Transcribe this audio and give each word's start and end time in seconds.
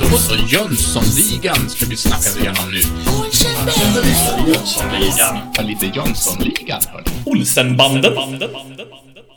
Då 0.00 0.16
så, 0.16 0.34
Jönssonligan 0.34 1.70
ska 1.70 1.86
vi 1.86 1.96
snacka 1.96 2.40
igenom 2.40 2.70
nu. 2.70 2.80
Jönssonligan. 4.46 5.38
Ja, 5.56 5.62
lite 5.62 5.86
Jönssonligan, 5.86 6.82
hörni. 6.88 7.06
Olsenbanden. 7.26 8.12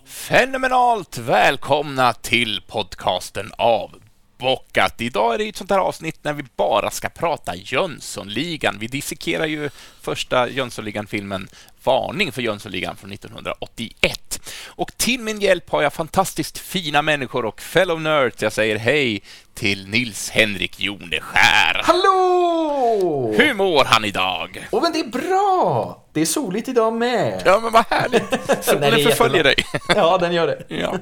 Fenomenalt 0.05 1.17
välkomna 1.17 2.13
till 2.13 2.61
podcasten 2.67 3.51
Avbockat. 3.57 5.01
Idag 5.01 5.33
är 5.33 5.37
det 5.37 5.49
ett 5.49 5.55
sånt 5.55 5.71
här 5.71 5.79
avsnitt 5.79 6.23
när 6.23 6.33
vi 6.33 6.43
bara 6.57 6.91
ska 6.91 7.09
prata 7.09 7.55
Jönssonligan. 7.55 8.77
Vi 8.79 8.87
dissekerar 8.87 9.45
ju 9.45 9.69
första 10.01 10.49
Jönssonligan-filmen 10.49 11.47
Varning 11.83 12.31
för 12.31 12.41
Jönssonligan 12.41 12.95
från 12.95 13.11
1981. 13.11 14.41
Och 14.67 14.97
till 14.97 15.19
min 15.19 15.39
hjälp 15.39 15.69
har 15.69 15.81
jag 15.81 15.93
fantastiskt 15.93 16.57
fina 16.57 17.01
människor 17.01 17.45
och 17.45 17.61
fellow 17.61 18.01
nerds. 18.01 18.41
Jag 18.41 18.53
säger 18.53 18.77
hej 18.77 19.21
till 19.53 19.87
Nils 19.87 20.29
Henrik 20.29 20.79
Joneskär. 20.79 21.81
Hallå! 21.83 23.33
Hur 23.37 23.53
mår 23.53 23.83
han 23.85 24.05
idag? 24.05 24.67
Åh, 24.71 24.81
men 24.81 24.91
det 24.91 24.99
är 24.99 25.07
bra! 25.27 25.99
Det 26.13 26.21
är 26.21 26.25
soligt 26.25 26.67
idag 26.67 26.93
med. 26.93 27.41
Ja, 27.45 27.59
men 27.59 27.71
vad 27.71 27.85
härligt. 27.89 28.31
Nej, 28.31 28.57
Solen 28.61 28.83
är 28.93 29.03
förföljer 29.03 29.43
dig. 29.43 29.55
Ja, 29.95 30.17
den 30.17 30.33
gör 30.33 30.47
det. 30.47 30.63
Ja. 30.67 30.97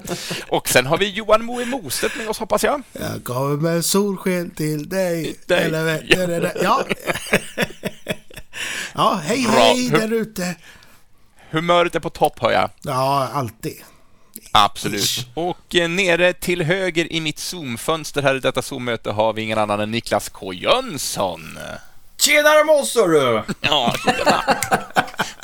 Och 0.48 0.70
sen 0.70 0.86
har 0.86 0.98
vi 0.98 1.10
Johan 1.10 1.46
Moe 1.46 1.66
Mostedt 1.66 2.18
med 2.18 2.30
oss, 2.30 2.40
hoppas 2.40 2.64
jag. 2.64 2.84
Jag 2.92 3.24
kommer 3.24 3.58
med 3.58 3.86
solsken 3.86 4.50
till 4.52 4.90
dig. 4.90 5.36
dig. 5.46 5.66
Eller, 5.66 6.52
ja. 6.64 6.86
ja, 8.96 9.22
hej 9.24 9.44
Bra. 9.44 9.54
hej 9.54 9.90
där 9.90 10.14
ute. 10.14 10.56
Humöret 11.52 11.96
är 11.96 12.00
på 12.00 12.10
topp, 12.10 12.40
hör 12.42 12.52
jag. 12.52 12.70
Ja, 12.82 13.30
alltid. 13.34 13.84
Absolut. 14.52 15.28
Och 15.34 15.76
eh, 15.76 15.90
nere 15.90 16.34
till 16.34 16.62
höger 16.62 17.14
i 17.14 17.22
mitt 17.22 17.40
Zoom-fönster 17.40 18.22
här 18.22 18.36
i 18.36 18.40
detta 18.40 18.62
Zoom-möte 18.62 19.12
har 19.12 19.34
vi 19.34 19.42
ingen 19.42 19.58
annan 19.58 19.80
än 19.80 19.92
Niklas 19.92 20.30
K. 20.30 20.54
Jönsson. 20.54 21.58
Tjenare 22.22 22.64
mossor 22.64 23.08
du! 23.08 23.44
Ja, 23.62 23.94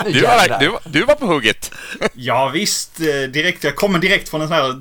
du, 0.05 0.21
var, 0.21 0.59
du, 0.59 0.77
du 0.85 1.03
var 1.05 1.15
på 1.15 1.25
hugget. 1.25 1.71
Ja 2.13 2.49
visst, 2.53 2.99
eh, 2.99 3.05
direkt, 3.29 3.63
jag 3.63 3.75
kommer 3.75 3.99
direkt 3.99 4.29
från 4.29 4.41
en 4.41 4.47
sån 4.47 4.57
här 4.57 4.79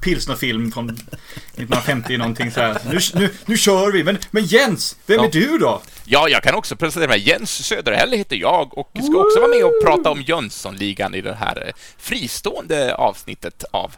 pilsnerfilm 0.00 0.72
från 0.72 0.90
1950 0.90 2.16
någonting 2.16 2.50
så 2.50 2.60
här. 2.60 2.76
Nu, 2.90 2.98
nu, 3.14 3.30
nu 3.46 3.56
kör 3.56 3.92
vi! 3.92 4.04
Men, 4.04 4.18
men 4.30 4.44
Jens, 4.44 4.96
vem 5.06 5.16
Ja. 5.18 5.24
är 5.24 5.30
du 5.30 5.58
då? 5.58 5.82
Ja, 6.04 6.28
jag 6.28 6.42
kan 6.42 6.54
också 6.54 6.76
presentera 6.76 7.08
mig. 7.10 7.28
Jens 7.28 7.64
Söderhäll 7.66 8.12
heter 8.12 8.36
jag 8.36 8.78
och 8.78 8.90
ska 8.92 9.18
också 9.18 9.40
vara 9.40 9.50
med 9.50 9.64
och 9.64 9.72
prata 9.84 10.10
om 10.10 10.22
Jönssonligan 10.22 11.14
i 11.14 11.20
det 11.20 11.34
här 11.34 11.64
eh, 11.66 11.72
fristående 11.98 12.94
avsnittet 12.94 13.64
av, 13.72 13.92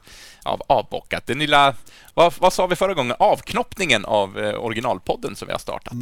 av 0.45 0.63
Avbockat. 0.69 1.27
Den 1.27 1.39
lilla, 1.39 1.75
vad, 2.15 2.33
vad 2.39 2.53
sa 2.53 2.67
vi 2.67 2.77
förra 2.77 2.95
gången? 2.95 3.17
Avknoppningen 3.19 4.05
av 4.05 4.39
eh, 4.39 4.55
originalpodden 4.65 5.37
som 5.37 5.47
vi 5.47 5.53
har 5.53 5.59
startat. 5.59 5.93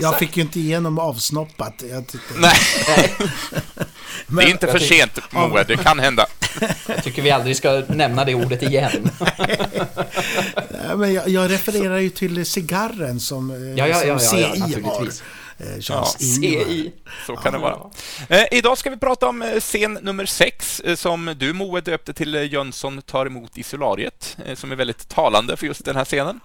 Jag 0.00 0.18
fick 0.18 0.36
ju 0.36 0.42
inte 0.42 0.60
igenom 0.60 0.98
avsnoppat. 0.98 1.82
Jag 1.90 2.06
tyckte, 2.06 2.34
Nej, 2.38 2.52
men, 4.26 4.36
det 4.36 4.42
är 4.42 4.50
inte 4.50 4.66
för 4.66 4.78
tycker- 4.78 4.94
sent, 4.94 5.18
Moe. 5.32 5.64
Det 5.64 5.76
kan 5.76 5.98
hända. 5.98 6.26
Jag 6.88 7.04
tycker 7.04 7.22
vi 7.22 7.30
aldrig 7.30 7.56
ska 7.56 7.82
nämna 7.88 8.24
det 8.24 8.34
ordet 8.34 8.62
igen. 8.62 9.10
Nej, 10.70 10.96
men 10.96 11.12
jag, 11.12 11.28
jag 11.28 11.50
refererar 11.50 11.98
ju 11.98 12.10
till 12.10 12.46
cigarren 12.46 13.20
som, 13.20 13.50
eh, 13.50 13.56
Ja, 13.78 13.86
ja, 13.88 13.98
som 13.98 14.08
ja, 14.08 14.14
ja, 14.14 14.56
CI 14.66 14.80
ja, 14.82 14.88
har. 14.90 15.08
Naturligtvis. 15.60 15.90
Eh, 15.90 15.94
Charles 15.96 16.16
Ja, 16.20 16.48
Ingvar. 16.48 16.64
CI. 16.64 16.92
Så 17.26 17.36
kan 17.36 17.52
det 17.52 17.58
vara. 17.58 17.90
Eh, 18.28 18.44
idag 18.50 18.78
ska 18.78 18.90
vi 18.90 18.96
prata 18.96 19.28
om 19.28 19.42
eh, 19.42 19.60
scen 19.60 19.98
nummer 20.02 20.26
sex 20.26 20.80
eh, 20.80 20.96
som 20.96 21.34
du, 21.38 21.52
Moe, 21.52 21.80
döpte 21.80 22.12
till 22.12 22.34
Jönsson 22.52 23.02
tar 23.02 23.26
emot 23.26 23.58
i 23.58 23.62
solariet, 23.62 24.36
som 24.54 24.72
är 24.72 24.76
väldigt 24.76 25.08
talande 25.08 25.56
för 25.56 25.66
just 25.66 25.84
den 25.84 25.96
här 25.96 26.04
scenen. 26.04 26.40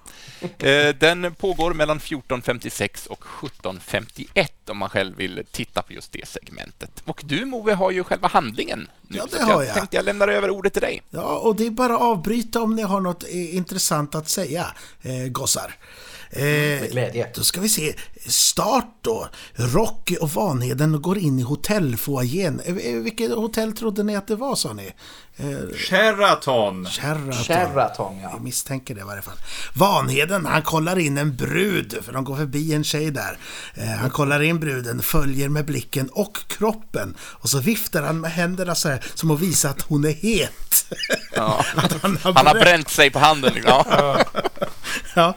Den 0.99 1.33
pågår 1.35 1.73
mellan 1.73 1.99
14.56 1.99 3.07
och 3.07 3.23
17.51 3.23 4.47
om 4.69 4.77
man 4.77 4.89
själv 4.89 5.15
vill 5.17 5.43
titta 5.51 5.81
på 5.81 5.93
just 5.93 6.11
det 6.11 6.27
segmentet. 6.27 7.01
Och 7.05 7.21
du, 7.25 7.45
Moe, 7.45 7.73
har 7.73 7.91
ju 7.91 8.03
själva 8.03 8.27
handlingen 8.27 8.87
nu, 9.07 9.17
Ja, 9.17 9.25
det 9.31 9.37
att 9.37 9.43
har 9.43 9.53
jag 9.53 9.65
jag. 9.69 9.73
tänkte 9.75 9.95
jag 9.97 10.05
lämnar 10.05 10.27
över 10.27 10.49
ordet 10.49 10.73
till 10.73 10.81
dig. 10.81 11.01
Ja, 11.09 11.37
och 11.37 11.55
det 11.55 11.65
är 11.65 11.69
bara 11.69 11.95
att 11.95 12.01
avbryta 12.01 12.61
om 12.61 12.75
ni 12.75 12.81
har 12.81 13.01
något 13.01 13.23
intressant 13.29 14.15
att 14.15 14.29
säga, 14.29 14.67
eh, 15.01 15.27
gossar. 15.27 15.75
Eh, 16.29 16.41
Med 16.43 16.91
glädje. 16.91 17.27
Då 17.35 17.43
ska 17.43 17.61
vi 17.61 17.69
se. 17.69 17.93
Start 18.27 18.87
då. 19.01 19.27
Rocky 19.53 20.15
och 20.17 20.29
Vanheden 20.29 21.01
går 21.01 21.17
in 21.17 21.39
i 21.39 21.41
hotellfoajén. 21.41 22.61
Eh, 22.65 22.75
eh, 22.77 22.95
Vilket 22.95 23.31
hotell 23.31 23.73
trodde 23.73 24.03
ni 24.03 24.15
att 24.15 24.27
det 24.27 24.35
var, 24.35 24.55
sa 24.55 24.73
ni? 24.73 24.91
Eh, 25.37 25.75
Sheraton. 25.77 26.85
Sheraton. 26.85 27.33
Sheraton, 27.33 28.19
ja. 28.23 28.29
Jag 28.33 28.41
misstänker 28.41 28.95
det 28.95 29.01
i 29.01 29.03
varje 29.03 29.21
fall. 29.21 29.37
Vanheden, 29.73 30.45
han 30.45 30.61
kollar 30.61 30.99
in 30.99 31.17
en 31.17 31.35
brud, 31.35 31.97
för 32.01 32.13
de 32.13 32.23
går 32.23 32.35
förbi 32.35 32.73
en 32.73 32.83
tjej 32.83 33.11
där. 33.11 33.37
Han 33.99 34.09
kollar 34.09 34.41
in 34.41 34.59
bruden, 34.59 35.01
följer 35.01 35.49
med 35.49 35.65
blicken 35.65 36.09
och 36.09 36.37
kroppen. 36.47 37.15
Och 37.21 37.49
så 37.49 37.59
viftar 37.59 38.03
han 38.03 38.19
med 38.21 38.31
händerna 38.31 38.75
så 38.75 38.89
här, 38.89 39.05
som 39.13 39.31
att 39.31 39.39
visa 39.39 39.69
att 39.69 39.81
hon 39.81 40.05
är 40.05 40.13
het. 40.13 40.85
Ja. 41.35 41.65
Att 41.75 42.01
han 42.01 42.17
har, 42.23 42.33
Han 42.33 42.47
har 42.47 42.53
bränt. 42.53 42.89
sig 42.89 43.09
på 43.11 43.19
handen. 43.19 43.53
liksom. 43.53 43.83
Ja. 43.89 44.25
Ja, 45.15 45.33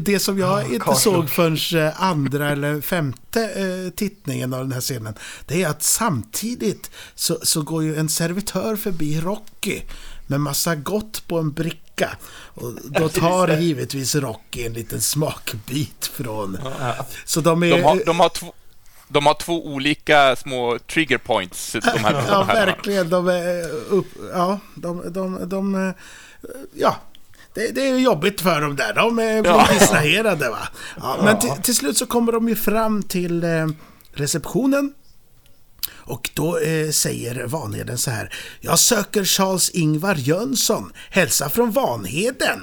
det 0.00 0.18
som 0.18 0.38
jag 0.38 0.74
inte 0.74 0.94
såg 0.94 1.30
förrän 1.30 1.56
eh, 1.78 2.02
andra 2.02 2.50
eller 2.50 2.80
femte 2.80 3.44
eh, 3.44 3.90
tittningen 3.90 4.54
av 4.54 4.60
den 4.60 4.72
här 4.72 4.80
scenen, 4.80 5.14
det 5.46 5.62
är 5.62 5.68
att 5.68 5.82
samtidigt 5.82 6.90
så, 7.14 7.38
så 7.42 7.62
går 7.62 7.82
ju 7.82 7.96
en 7.96 8.08
servitör 8.08 8.76
förbi 8.76 9.20
Rocky 9.20 9.80
med 10.26 10.40
massa 10.40 10.74
gott 10.74 11.28
på 11.28 11.38
en 11.38 11.52
bricka. 11.52 12.16
Och 12.54 12.72
då 12.84 13.08
tar 13.08 13.48
givetvis 13.58 14.14
Rocky 14.14 14.66
en 14.66 14.72
liten 14.72 15.00
smakbit 15.00 16.06
från... 16.14 16.58
Så 17.24 17.40
de 17.40 17.62
är... 17.62 17.70
De, 17.70 17.82
har, 17.82 18.02
de, 18.06 18.20
har 18.20 18.28
två, 18.28 18.52
de 19.08 19.26
har 19.26 19.34
två 19.34 19.66
olika 19.66 20.36
små 20.36 20.78
trigger 20.78 21.18
points, 21.18 21.72
de 21.72 22.04
här 22.04 22.24
Ja, 22.28 22.42
verkligen. 22.42 23.10
De 23.10 23.28
är 23.28 23.70
upp... 23.70 24.06
Ja, 24.32 24.60
de... 24.74 25.12
de, 25.12 25.48
de 25.48 25.74
eh, 25.74 25.94
ja. 26.74 26.96
Det, 27.58 27.72
det 27.72 27.88
är 27.88 27.98
jobbigt 27.98 28.40
för 28.40 28.60
dem 28.60 28.76
där. 28.76 28.94
De 28.94 29.14
blir 29.16 29.46
Ja. 29.46 29.68
distraherade 29.78 30.50
va. 30.50 30.68
Ja, 31.00 31.16
men 31.24 31.38
till, 31.38 31.50
till 31.62 31.74
slut 31.76 31.96
så 31.98 32.06
kommer 32.06 32.32
de 32.32 32.48
ju 32.48 32.56
fram 32.56 33.02
till 33.02 33.44
eh, 33.44 33.66
receptionen. 34.12 34.92
Och 35.90 36.30
då 36.34 36.58
eh, 36.58 36.90
säger 36.90 37.46
Vanheden 37.46 37.98
så 37.98 38.10
här. 38.10 38.34
Jag 38.60 38.78
söker 38.78 39.24
Charles 39.24 39.70
Ingvar 39.70 40.14
Jönsson. 40.14 40.92
Hälsa 41.10 41.50
från 41.50 41.70
Vanheden. 41.70 42.62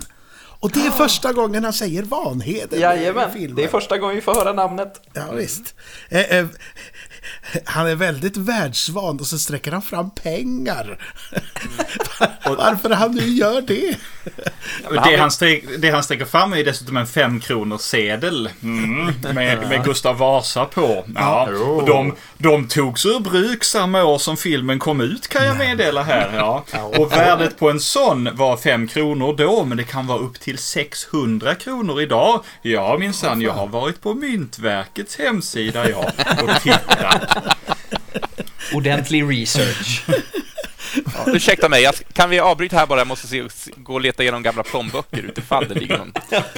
Och 0.59 0.71
det 0.71 0.85
är 0.85 0.91
första 0.91 1.33
gången 1.33 1.63
han 1.63 1.73
säger 1.73 2.03
Vanheden 2.03 2.79
i 2.79 2.81
Jajamän, 2.81 3.33
filmen. 3.33 3.55
det 3.55 3.63
är 3.63 3.67
första 3.67 3.97
gången 3.97 4.15
vi 4.15 4.21
får 4.21 4.33
höra 4.35 4.53
namnet. 4.53 5.01
Ja, 5.13 5.31
visst. 5.31 5.75
Eh, 6.09 6.21
eh, 6.37 6.47
han 7.65 7.87
är 7.87 7.95
väldigt 7.95 8.37
världsvan 8.37 9.19
och 9.19 9.27
så 9.27 9.37
sträcker 9.37 9.71
han 9.71 9.81
fram 9.81 10.09
pengar. 10.11 10.97
Varför 12.45 12.89
han 12.89 13.11
nu 13.11 13.27
gör 13.27 13.61
det? 13.61 13.97
Det, 15.03 15.17
han 15.17 15.31
sträck, 15.31 15.63
det 15.77 15.89
han 15.89 16.03
sträcker 16.03 16.25
fram 16.25 16.53
är 16.53 16.63
dessutom 16.63 16.97
en 16.97 17.07
femkronors 17.07 17.81
sedel 17.81 18.49
mm, 18.63 19.13
med, 19.33 19.69
med 19.69 19.83
Gustav 19.83 20.17
Vasa 20.17 20.65
på. 20.65 21.05
Ja, 21.15 21.49
och 21.51 21.85
de, 21.85 22.15
de 22.37 22.67
togs 22.67 23.05
ur 23.05 23.19
bruk 23.19 23.63
samma 23.63 24.03
år 24.03 24.17
som 24.17 24.37
filmen 24.37 24.79
kom 24.79 25.01
ut 25.01 25.27
kan 25.27 25.45
jag 25.45 25.57
meddela 25.57 26.03
här. 26.03 26.35
Ja. 26.37 26.63
Och 26.97 27.11
värdet 27.11 27.59
på 27.59 27.69
en 27.69 27.79
sån 27.79 28.29
var 28.33 28.57
fem 28.57 28.87
kronor 28.87 29.35
då, 29.37 29.65
men 29.65 29.77
det 29.77 29.83
kan 29.83 30.07
vara 30.07 30.19
upp 30.19 30.39
till 30.39 30.57
600 30.57 31.55
kronor 31.55 32.01
idag. 32.01 32.43
Ja 32.61 32.97
minsann, 32.99 33.41
jag 33.41 33.53
har 33.53 33.67
varit 33.67 34.01
på 34.01 34.13
Myntverkets 34.13 35.19
hemsida 35.19 35.89
ja, 35.89 36.11
och 36.43 36.61
tittat. 36.61 37.14
Ordentlig 38.73 39.23
research. 39.23 40.03
Ja, 40.95 41.25
ursäkta 41.27 41.69
mig, 41.69 41.83
jag, 41.83 41.95
kan 42.13 42.29
vi 42.29 42.39
avbryta 42.39 42.77
här 42.77 42.85
bara? 42.85 42.99
Jag 42.99 43.07
måste 43.07 43.27
se, 43.27 43.43
gå 43.77 43.93
och 43.93 44.01
leta 44.01 44.23
igenom 44.23 44.43
gamla 44.43 44.63
plånböcker 44.63 45.23
utifall 45.23 45.67
det 45.67 45.73
ligger 45.73 45.97
någon 45.97 46.13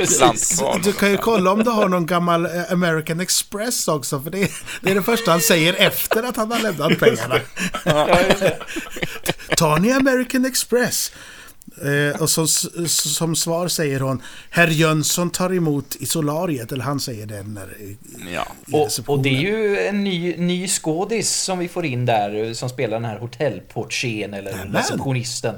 slant 0.08 0.58
kvar. 0.58 0.80
Du 0.84 0.94
kan 0.94 1.12
ju 1.12 1.18
kolla 1.18 1.52
om 1.52 1.64
du 1.64 1.70
har 1.70 1.90
någon 1.90 2.06
gammal 2.06 2.46
eh, 2.46 2.72
American 2.72 3.20
Express 3.20 3.88
också, 3.88 4.22
för 4.22 4.32
det 4.32 4.42
är, 4.42 4.50
det 4.82 4.92
är 4.92 4.96
det 4.96 5.04
första 5.04 5.32
han 5.32 5.42
säger 5.42 5.74
efter 5.74 6.24
att 6.24 6.38
han 6.38 6.52
har 6.52 6.60
lämnat 6.60 7.00
pengarna. 7.00 7.40
Tar 9.58 9.80
ni 9.80 9.92
American 9.92 10.46
Express? 10.46 11.12
Eh, 11.86 12.22
och 12.22 12.30
så, 12.30 12.48
som 12.88 13.36
svar 13.36 13.68
säger 13.68 14.00
hon 14.00 14.22
Herr 14.50 14.68
Jönsson 14.68 15.30
tar 15.30 15.54
emot 15.54 15.96
i 15.96 16.06
solariet, 16.06 16.72
eller 16.72 16.84
han 16.84 17.00
säger 17.00 17.26
det 17.26 17.44
när, 17.44 17.82
i, 17.82 17.98
Ja. 18.34 18.48
Och, 18.74 18.90
och 19.16 19.20
det 19.24 19.30
är 19.30 19.42
ju 19.42 19.80
en 19.80 20.04
ny, 20.04 20.38
ny 20.38 20.68
skådis 20.68 21.36
som 21.36 21.60
vi 21.60 21.68
får 21.68 21.86
in 21.86 22.06
där 22.06 22.54
som 22.54 22.70
spelar 22.70 23.00
den 23.00 23.06
här 23.06 23.20
hotellportieren 23.20 24.34
eller 24.34 24.52
Nämen. 24.56 24.74
receptionisten. 24.76 25.56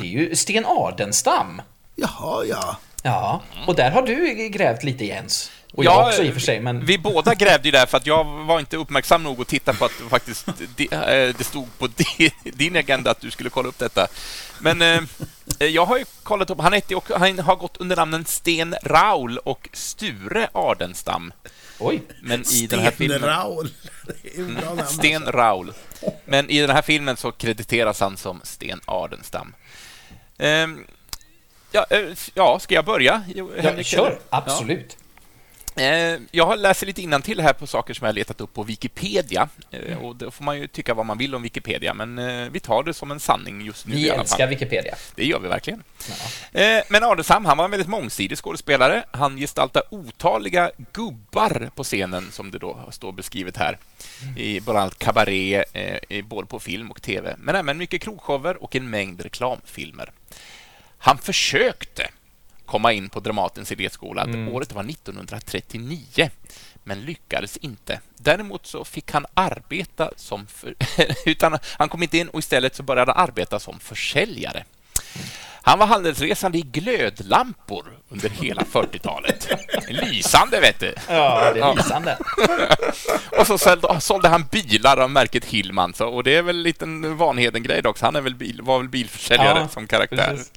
Det 0.00 0.02
är 0.02 0.10
ju 0.10 0.34
Sten 0.36 0.64
Ardenstam. 0.66 1.62
Jaha, 1.96 2.44
ja. 2.44 2.76
Ja, 3.02 3.42
och 3.66 3.74
där 3.74 3.90
har 3.90 4.02
du 4.02 4.48
grävt 4.48 4.84
lite 4.84 5.04
Jens. 5.04 5.50
Och 5.76 5.84
Ja, 5.84 5.90
jag 6.00 6.08
också 6.08 6.22
i 6.22 6.30
och 6.30 6.32
för 6.34 6.40
sig, 6.40 6.60
men... 6.60 6.84
Vi 6.84 6.98
båda 6.98 7.34
grävde 7.34 7.68
ju 7.68 7.72
där 7.72 7.86
för 7.86 7.96
att 7.96 8.06
jag 8.06 8.24
var 8.24 8.60
inte 8.60 8.76
uppmärksam 8.76 9.22
nog 9.22 9.40
att 9.40 9.48
titta 9.48 9.72
på 9.72 9.84
att 9.84 9.92
faktiskt 10.10 10.46
det, 10.76 10.92
eh, 10.92 11.34
det 11.38 11.44
stod 11.44 11.78
på 11.78 11.86
di- 11.86 12.32
din 12.42 12.76
agenda 12.76 13.10
att 13.10 13.20
du 13.20 13.30
skulle 13.30 13.50
kolla 13.50 13.68
upp 13.68 13.78
detta. 13.78 14.06
Men 14.60 14.82
eh, 14.82 15.00
Jag 15.66 15.86
har 15.86 15.98
ju 15.98 16.04
kollat 16.22 16.50
upp, 16.50 16.60
han, 16.60 16.72
heter, 16.72 17.18
han 17.18 17.38
har 17.38 17.56
gått 17.56 17.76
under 17.76 17.96
namnen 17.96 18.24
Sten 18.24 18.74
Raul 18.82 19.38
och 19.38 19.68
Sture 19.72 20.48
Ardenstam. 20.52 21.32
Oj. 21.78 22.02
Men 22.22 22.42
i 22.52 22.66
den 22.66 22.80
här 22.80 22.90
Sten 22.90 22.98
filmen... 22.98 23.20
Raul. 23.28 23.70
Namn. 24.36 24.86
Sten 24.86 25.24
Raul. 25.26 25.72
Men 26.24 26.50
i 26.50 26.60
den 26.60 26.70
här 26.70 26.82
filmen 26.82 27.16
så 27.16 27.32
krediteras 27.32 28.00
han 28.00 28.16
som 28.16 28.40
Sten 28.44 28.80
Ardenstam. 28.84 29.54
Ehm, 30.38 30.86
ja, 31.72 31.86
eh, 31.90 32.00
ja, 32.34 32.58
ska 32.58 32.74
jag 32.74 32.84
börja? 32.84 33.22
Ja, 33.62 33.82
kör. 33.82 34.18
Absolut. 34.30 34.96
Eh, 34.98 35.03
Jag 36.30 36.46
har 36.46 36.56
läst 36.56 36.82
lite 36.82 37.02
innantill 37.02 37.40
här 37.40 37.52
på 37.52 37.66
saker 37.66 37.94
som 37.94 38.04
jag 38.04 38.08
har 38.08 38.14
letat 38.14 38.40
upp 38.40 38.54
på 38.54 38.62
Wikipedia. 38.62 39.48
Eh, 39.70 39.98
Och 39.98 40.16
då 40.16 40.30
får 40.30 40.44
man 40.44 40.58
ju 40.58 40.66
tycka 40.66 40.94
vad 40.94 41.06
man 41.06 41.18
vill 41.18 41.34
om 41.34 41.42
Wikipedia, 41.42 41.94
men 41.94 42.18
eh, 42.18 42.50
vi 42.50 42.60
tar 42.60 42.82
det 42.82 42.94
som 42.94 43.10
en 43.10 43.20
sanning 43.20 43.60
just 43.60 43.86
nu 43.86 43.94
i 43.94 43.96
Vi 44.02 44.10
alla 44.10 44.20
älskar 44.20 44.38
fall. 44.38 44.48
Wikipedia. 44.48 44.94
Det 45.14 45.24
gör 45.26 45.38
vi 45.40 45.48
verkligen. 45.48 45.82
Eh, 46.52 46.82
Men 46.88 47.04
Adelstam, 47.04 47.44
han 47.44 47.56
var 47.56 47.64
en 47.64 47.70
väldigt 47.70 47.88
mångsidig 47.88 48.38
skådespelare. 48.38 49.04
Han 49.10 49.36
gestaltade 49.36 49.86
otaliga 49.90 50.70
gubbar 50.92 51.70
på 51.74 51.84
scenen, 51.84 52.30
som 52.32 52.50
det 52.50 52.58
då 52.58 52.88
står 52.92 53.12
beskrivet 53.12 53.56
här. 53.56 53.78
I 54.36 54.60
bland 54.60 54.78
annat 54.78 54.98
kabaré, 54.98 55.64
eh, 55.72 55.98
i- 56.08 56.22
både 56.22 56.46
på 56.46 56.60
film 56.60 56.90
och 56.90 57.02
tv. 57.02 57.34
Men 57.38 57.54
även 57.54 57.78
mycket 57.78 58.02
krogshower 58.02 58.62
och 58.62 58.76
en 58.76 58.90
mängd 58.90 59.20
reklamfilmer. 59.20 60.12
Han 60.98 61.18
försökte 61.18 62.08
komma 62.66 62.92
in 62.92 63.08
på 63.08 63.20
Dramatens 63.20 63.72
idéskola. 63.72 64.26
Året 64.52 64.72
var 64.72 64.82
1939, 64.84 66.30
men 66.84 67.00
lyckades 67.00 67.56
inte. 67.56 68.00
Däremot 68.16 68.66
så 68.66 68.84
fick 68.84 69.10
han 69.12 69.26
arbeta 69.34 70.10
som... 70.16 70.46
För, 70.46 70.74
utan 71.26 71.58
han 71.78 71.88
kom 71.88 72.02
inte 72.02 72.18
in 72.18 72.28
och 72.28 72.38
istället 72.38 72.76
så 72.76 72.82
började 72.82 73.12
han 73.12 73.22
arbeta 73.28 73.60
som 73.60 73.78
försäljare. 73.80 74.64
Han 75.66 75.78
var 75.78 75.86
handelsresande 75.86 76.58
i 76.58 76.62
glödlampor 76.62 77.98
under 78.08 78.28
hela 78.30 78.62
40-talet. 78.72 79.48
Lysande, 79.88 80.60
vet 80.60 80.80
du. 80.80 80.94
Ja, 81.08 81.52
det 81.54 81.60
är 81.60 81.74
lysande. 81.76 82.18
Och 83.40 83.46
så 83.46 83.58
sålde, 83.58 84.00
sålde 84.00 84.28
han 84.28 84.44
bilar 84.50 84.96
av 84.96 85.10
märket 85.10 85.44
Hillman, 85.44 85.94
så, 85.94 86.06
och 86.08 86.24
det 86.24 86.36
är 86.36 86.42
väl 86.42 86.56
en 86.56 86.62
liten 86.62 87.16
Vanheden-grej 87.16 87.82
också. 87.84 88.04
Han 88.04 88.16
är 88.16 88.20
väl 88.20 88.34
bil, 88.34 88.60
var 88.62 88.78
väl 88.78 88.88
bilförsäljare 88.88 89.58
Ja, 89.58 89.68
som 89.68 89.86
karaktär. 89.86 90.30
precis. 90.30 90.52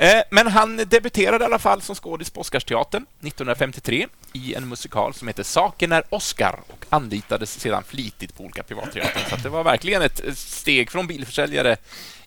Eh, 0.00 0.22
Men 0.30 0.46
han 0.46 0.76
debuterade 0.76 1.44
i 1.44 1.46
alla 1.46 1.58
fall 1.58 1.82
som 1.82 1.94
skådis 1.94 2.30
på 2.30 2.40
Oscarsteatern 2.40 3.02
1953 3.20 4.06
i 4.32 4.54
en 4.54 4.68
musikal 4.68 5.14
som 5.14 5.28
heter 5.28 5.42
Saken 5.42 5.92
är 5.92 6.02
Oscar 6.08 6.60
och 6.68 6.84
anlitades 6.88 7.60
sedan 7.60 7.82
flitigt 7.84 8.36
på 8.36 8.42
olika 8.44 8.62
privatteatrar. 8.62 9.26
Så 9.30 9.36
det 9.36 9.48
var 9.48 9.64
verkligen 9.64 10.02
ett 10.02 10.20
ett 10.20 10.38
steg 10.38 10.90
från 10.90 11.06
bilförsäljare 11.06 11.76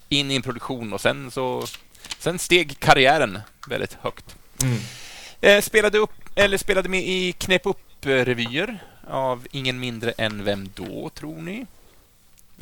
in 0.09 0.31
i 0.31 0.35
en 0.35 0.41
produktion 0.41 0.93
och 0.93 1.01
sen 1.01 1.31
så 1.31 1.63
sen 2.19 2.39
steg 2.39 2.79
karriären 2.79 3.39
väldigt 3.67 3.97
högt. 4.01 4.35
Mm. 4.63 4.77
Eh, 5.41 5.61
Spelade, 5.61 5.97
upp, 5.97 6.13
eller 6.35 6.57
spelade 6.57 6.89
med 6.89 7.03
i 7.07 7.31
Knäpp 7.31 7.65
upp-revyer 7.65 8.77
av 9.09 9.47
ingen 9.51 9.79
mindre 9.79 10.11
än 10.11 10.43
vem 10.43 10.69
då, 10.75 11.09
tror 11.09 11.41
ni? 11.41 11.65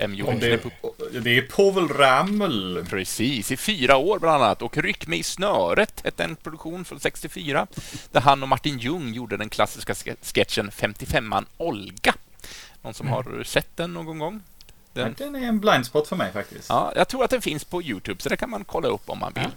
Om 0.03 0.39
det, 0.39 0.65
upp? 0.65 0.73
det 1.23 1.37
är 1.37 1.41
Povel 1.41 1.87
Ramel. 1.87 2.85
Precis, 2.89 3.51
i 3.51 3.57
fyra 3.57 3.97
år 3.97 4.19
bland 4.19 4.43
annat. 4.43 4.61
Och 4.61 4.77
Ryck 4.77 5.07
mig 5.07 5.19
i 5.19 5.23
snöret 5.23 6.01
hette 6.03 6.23
en 6.23 6.35
produktion 6.35 6.85
från 6.85 6.99
64 6.99 7.67
där 8.11 8.21
han 8.21 8.43
och 8.43 8.49
Martin 8.49 8.79
Ljung 8.79 9.13
gjorde 9.13 9.37
den 9.37 9.49
klassiska 9.49 9.95
ske- 9.95 10.15
sketchen 10.21 10.69
55an 10.71 11.45
Olga. 11.57 12.13
Någon 12.81 12.93
som 12.93 13.07
har 13.07 13.43
sett 13.43 13.77
den 13.77 13.93
någon 13.93 14.19
gång? 14.19 14.41
Den, 14.93 15.15
Den 15.17 15.35
är 15.35 15.47
en 15.47 15.59
blindspot 15.59 16.07
för 16.07 16.15
mig 16.15 16.31
faktiskt. 16.31 16.69
ja, 16.69 16.93
jag 16.95 17.07
tror 17.07 17.23
att 17.23 17.29
den 17.29 17.41
finns 17.41 17.63
på 17.63 17.81
Youtube, 17.83 18.21
så 18.21 18.29
det 18.29 18.37
kan 18.37 18.49
man 18.49 18.63
kolla 18.63 18.87
upp 18.87 19.09
om 19.09 19.19
man 19.19 19.33
vill. 19.33 19.43
Eh, 19.43 19.49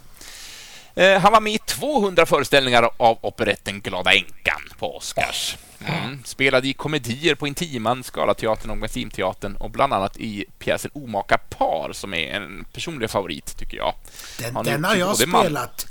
Han 0.95 1.31
var 1.31 1.41
med 1.41 1.53
i 1.53 1.57
200 1.57 2.25
föreställningar 2.25 2.89
av 2.97 3.17
operetten 3.21 3.81
Glada 3.81 4.13
änkan 4.13 4.61
på 4.79 4.97
Oscars. 4.97 5.57
Mm. 5.87 6.23
Spelade 6.25 6.67
i 6.67 6.73
komedier 6.73 7.35
på 7.35 7.47
Intiman, 7.47 8.03
Scalateatern 8.03 8.71
och 8.71 8.77
Maximteatern 8.77 9.55
och 9.55 9.69
bland 9.69 9.93
annat 9.93 10.17
i 10.17 10.45
pjäsen 10.59 10.91
Omaka 10.93 11.37
par 11.37 11.89
som 11.93 12.13
är 12.13 12.33
en 12.33 12.65
personlig 12.73 13.09
favorit, 13.09 13.57
tycker 13.57 13.77
jag. 13.77 13.93
Den, 14.39 14.55
Har 14.55 14.63
den 14.63 14.83
har 14.83 14.95
jag 14.95 15.09
både 15.11 15.25
man- 15.27 15.41
spelat. 15.43 15.87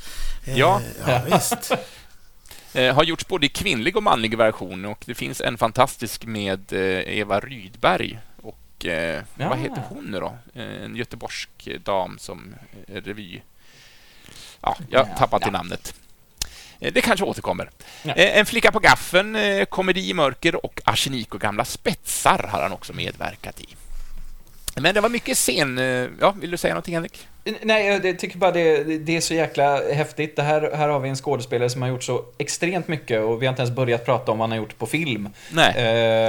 Eh, 0.47 0.59
Ja. 0.59 0.81
ja 1.07 1.21
visst. 1.33 1.73
Eh, 2.75 2.95
har 2.95 3.05
gjorts 3.05 3.27
både 3.27 3.47
i 3.47 3.49
kvinnlig 3.49 3.97
och 3.97 4.03
manlig 4.03 4.37
version 4.39 4.85
och 4.85 5.03
det 5.07 5.15
finns 5.15 5.41
en 5.41 5.59
fantastisk 5.59 6.25
med 6.25 6.73
eh, 6.73 7.19
Eva 7.19 7.41
Rydberg 7.41 8.19
och 8.43 8.87
eh, 8.87 9.23
Ja. 9.39 9.49
vad 9.49 9.59
heter 9.59 9.83
hon 9.89 10.05
nu 10.05 10.21
då? 10.21 10.37
Eh, 10.55 10.83
en 10.85 10.97
göteborgsk 10.97 11.49
dam 11.85 12.19
som 12.19 12.55
eh, 12.89 12.95
revy... 13.03 13.41
Ja, 14.63 14.77
jag 14.91 15.07
Ja, 15.11 15.17
tappade 15.19 15.43
ja. 15.43 15.47
till 15.47 15.53
namnet. 15.53 15.95
Eh, 16.81 16.93
Det 16.93 17.01
kanske 17.01 17.25
återkommer. 17.27 17.71
Ja. 18.03 18.15
Eh, 18.15 18.39
En 18.39 18.47
flicka 18.47 18.73
på 18.73 18.79
gaffeln, 18.79 19.37
eh, 19.37 19.65
komedi 19.65 20.11
i 20.11 20.15
mörker 20.15 20.65
och 20.67 20.81
arsenik 20.85 21.35
och 21.35 21.41
gamla 21.41 21.65
spetsar 21.65 22.49
har 22.53 22.63
han 22.63 22.73
också 22.73 22.93
medverkat 22.93 23.61
i. 23.61 23.67
Men 24.77 24.95
det 24.95 25.01
var 25.01 25.09
mycket 25.09 25.37
scen... 25.37 25.79
Ja, 26.21 26.31
vill 26.41 26.51
du 26.51 26.57
säga 26.57 26.75
någonting 26.75 26.95
Henrik? 26.95 27.27
Nej, 27.63 27.87
jag 27.87 28.05
jag 28.05 28.19
tycker 28.19 28.39
bara 28.39 28.51
det, 28.53 28.85
det 28.99 29.17
är 29.17 29.21
så 29.21 29.35
jäkla 29.35 29.93
häftigt. 29.93 30.37
Det 30.37 30.43
här, 30.43 30.71
här 30.77 30.89
har 30.89 31.01
vi 31.01 31.09
en 31.09 31.17
skådespelare 31.17 31.71
som 31.71 31.83
har 31.83 31.89
gjort 31.89 32.03
så 32.05 32.25
extremt 32.39 32.89
mycket 32.89 33.21
och 33.23 33.43
vi 33.43 33.47
har 33.47 33.53
inte 33.53 33.63
ens 33.63 33.75
börjat 33.77 34.05
prata 34.05 34.33
om 34.33 34.39
vad 34.39 34.49
han 34.49 34.51
har 34.51 34.57
gjort 34.65 34.79
på 34.79 34.87
film. 34.87 35.29
Nej. 35.51 35.77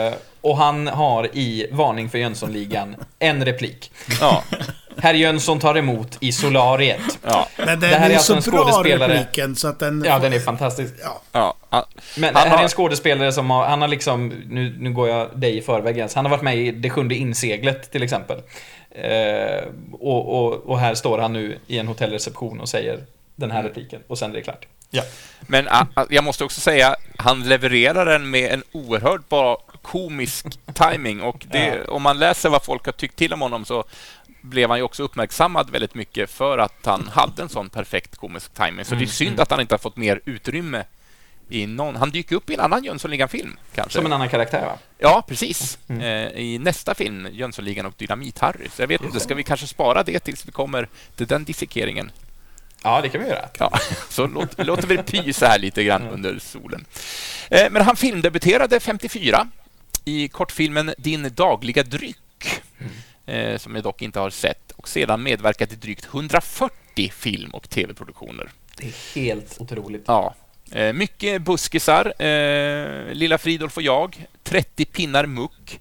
Eh, 0.08 0.14
och 0.42 0.58
han 0.58 0.88
har 0.88 1.30
i 1.38 1.68
Varning 1.72 2.10
för 2.10 2.18
Jönssonligan 2.18 2.96
en 3.20 3.46
replik. 3.46 3.92
Ja. 4.20 4.44
Herr 4.98 5.14
Jönsson 5.14 5.60
tar 5.60 5.78
emot 5.78 6.18
i 6.20 6.32
solariet. 6.32 7.02
ja, 7.24 7.48
Men 7.58 7.68
den 7.68 7.80
Det 7.80 7.88
här 7.88 8.06
är 8.06 8.10
är 8.10 8.16
alltså 8.16 8.42
så 8.42 8.50
en 8.50 8.56
bra 8.56 8.66
skådespelare- 8.72 9.14
repliken 9.14 9.56
så 9.56 9.68
att 9.68 9.80
den... 9.80 10.04
Ja, 10.08 10.20
den 10.20 10.34
är 10.34 10.40
fantastisk. 10.40 10.94
Ja. 11.04 11.22
ja. 11.32 11.54
ja. 11.70 11.86
Men 12.18 12.36
Han 12.36 12.44
här 12.44 12.52
är 12.54 12.58
har- 12.58 12.64
en 12.64 12.70
skådespelare 12.70 13.32
som 13.32 13.50
har, 13.50 13.66
han 13.66 13.82
har 13.82 13.88
liksom, 13.88 14.28
nu, 14.50 14.76
nu 14.80 14.92
går 14.94 15.10
jag 15.10 15.40
dig 15.40 15.58
i 15.58 15.62
förväg 15.62 15.98
Jens, 15.98 16.14
han 16.16 16.26
har 16.26 16.30
varit 16.30 16.44
med 16.44 16.58
i 16.58 16.72
Det 16.72 16.90
sjunde 16.90 17.16
inseglet 17.16 17.92
till 17.92 18.04
exempel. 18.04 18.38
Eh, 18.92 19.64
och, 19.92 20.46
och, 20.46 20.54
och 20.54 20.80
här 20.80 20.96
står 20.96 21.18
han 21.20 21.34
nu 21.34 21.58
i 21.68 21.78
en 21.80 21.88
hotellreception 21.88 22.60
och 22.60 22.70
säger 22.70 23.00
den 23.36 23.52
här 23.52 23.64
repliken 23.64 24.02
och 24.08 24.18
sen 24.18 24.32
är 24.32 24.36
det 24.36 24.42
klart. 24.42 24.66
Ja. 24.90 25.04
Men 25.42 25.68
a, 25.68 25.88
a, 25.94 26.06
jag 26.10 26.24
måste 26.24 26.44
också 26.44 26.62
säga, 26.62 26.96
han 27.18 27.44
levererar 27.44 28.06
den 28.06 28.30
med 28.30 28.52
en 28.52 28.64
oerhört 28.72 29.30
bra 29.30 29.58
komisk 29.82 30.46
timing 30.74 31.22
och 31.22 31.46
det, 31.52 31.86
om 31.88 32.02
man 32.02 32.20
läser 32.20 32.50
vad 32.50 32.64
folk 32.64 32.86
har 32.86 32.92
tyckt 32.94 33.16
till 33.16 33.34
om 33.34 33.42
honom 33.42 33.66
så 33.66 33.84
blev 34.44 34.70
han 34.70 34.80
ju 34.80 34.84
också 34.84 35.04
uppmärksammad 35.04 35.70
väldigt 35.70 35.96
mycket 35.96 36.30
för 36.30 36.58
att 36.58 36.86
han 36.86 37.08
hade 37.08 37.42
en 37.42 37.50
sån 37.50 37.70
perfekt 37.70 38.16
komisk 38.16 38.54
timing. 38.54 38.86
Så 38.86 38.96
det 38.96 39.04
är 39.04 39.08
synd 39.08 39.40
att 39.40 39.52
han 39.52 39.62
inte 39.62 39.74
har 39.74 39.80
fått 39.80 39.98
mer 39.98 40.22
utrymme 40.26 40.84
i 41.50 41.68
någon... 41.68 41.96
Han 41.96 42.10
dyker 42.12 42.36
upp 42.36 42.50
i 42.50 42.54
en 42.54 42.60
annan 42.60 42.84
Jönssonligan-film, 42.84 43.58
kanske. 43.76 43.94
Som 43.94 44.06
en 44.06 44.14
annan 44.14 44.30
karaktär 44.30 44.66
va? 44.66 44.78
Ja, 44.98 45.24
precis. 45.28 45.78
Eh, 45.90 46.06
I 46.40 46.60
nästa 46.62 46.96
film, 46.96 47.28
Jönssonligan 47.32 47.86
och 47.86 47.94
Dynamit-Harry. 47.98 48.70
Så 48.76 48.82
jag 48.82 48.88
vet 48.88 49.02
inte, 49.04 49.20
ska 49.20 49.36
vi 49.36 49.44
kanske 49.44 49.68
spara 49.68 50.04
det 50.04 50.20
tills 50.20 50.48
vi 50.48 50.52
kommer 50.52 50.88
till 51.16 51.28
den 51.28 51.44
dissekeringen? 51.44 52.12
Ja, 52.84 53.02
det 53.02 53.10
kan 53.10 53.22
vi 53.24 53.28
göra. 53.28 53.50
Ja, 53.60 53.80
så 54.10 54.28
låt, 54.28 54.66
låter 54.66 54.88
vi 54.88 54.96
det 54.98 55.04
pysa 55.04 55.48
här 55.48 55.60
lite 55.60 55.84
grann 55.84 56.08
under 56.08 56.40
solen. 56.40 56.86
Eh, 57.50 57.72
Men 57.72 57.82
han 57.82 57.96
filmdebuterade 57.96 58.80
54 58.80 59.48
i 60.06 60.28
kortfilmen 60.28 60.94
Din 60.98 61.32
dagliga 61.36 61.84
dryck, 61.84 62.18
eh, 63.26 63.58
som 63.58 63.76
jag 63.76 63.84
dock 63.84 64.02
inte 64.02 64.20
har 64.20 64.30
sett, 64.30 64.72
och 64.72 64.88
sedan 64.90 65.24
medverkat 65.24 65.72
i 65.74 65.76
drygt 65.76 66.06
140 66.06 67.12
film 67.12 67.50
och 67.52 67.70
tv-produktioner. 67.70 68.52
Det 68.78 68.86
är 68.88 69.16
helt 69.16 69.56
otroligt. 69.62 70.04
Ja. 70.08 70.36
Eh, 70.72 70.94
Mycket 70.94 71.42
buskisar. 71.42 72.22
Eh, 72.22 73.14
Lilla 73.14 73.38
Fridolf 73.38 73.78
och 73.78 73.84
jag. 73.84 74.26
30 74.44 74.86
pinnar 74.86 75.26
muck. 75.26 75.80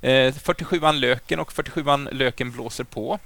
Eh, 0.00 0.32
47an 0.34 0.92
Löken 0.92 1.40
och 1.40 1.52
47an 1.52 2.08
Löken 2.12 2.50
blåser 2.52 2.84
på. 2.84 3.18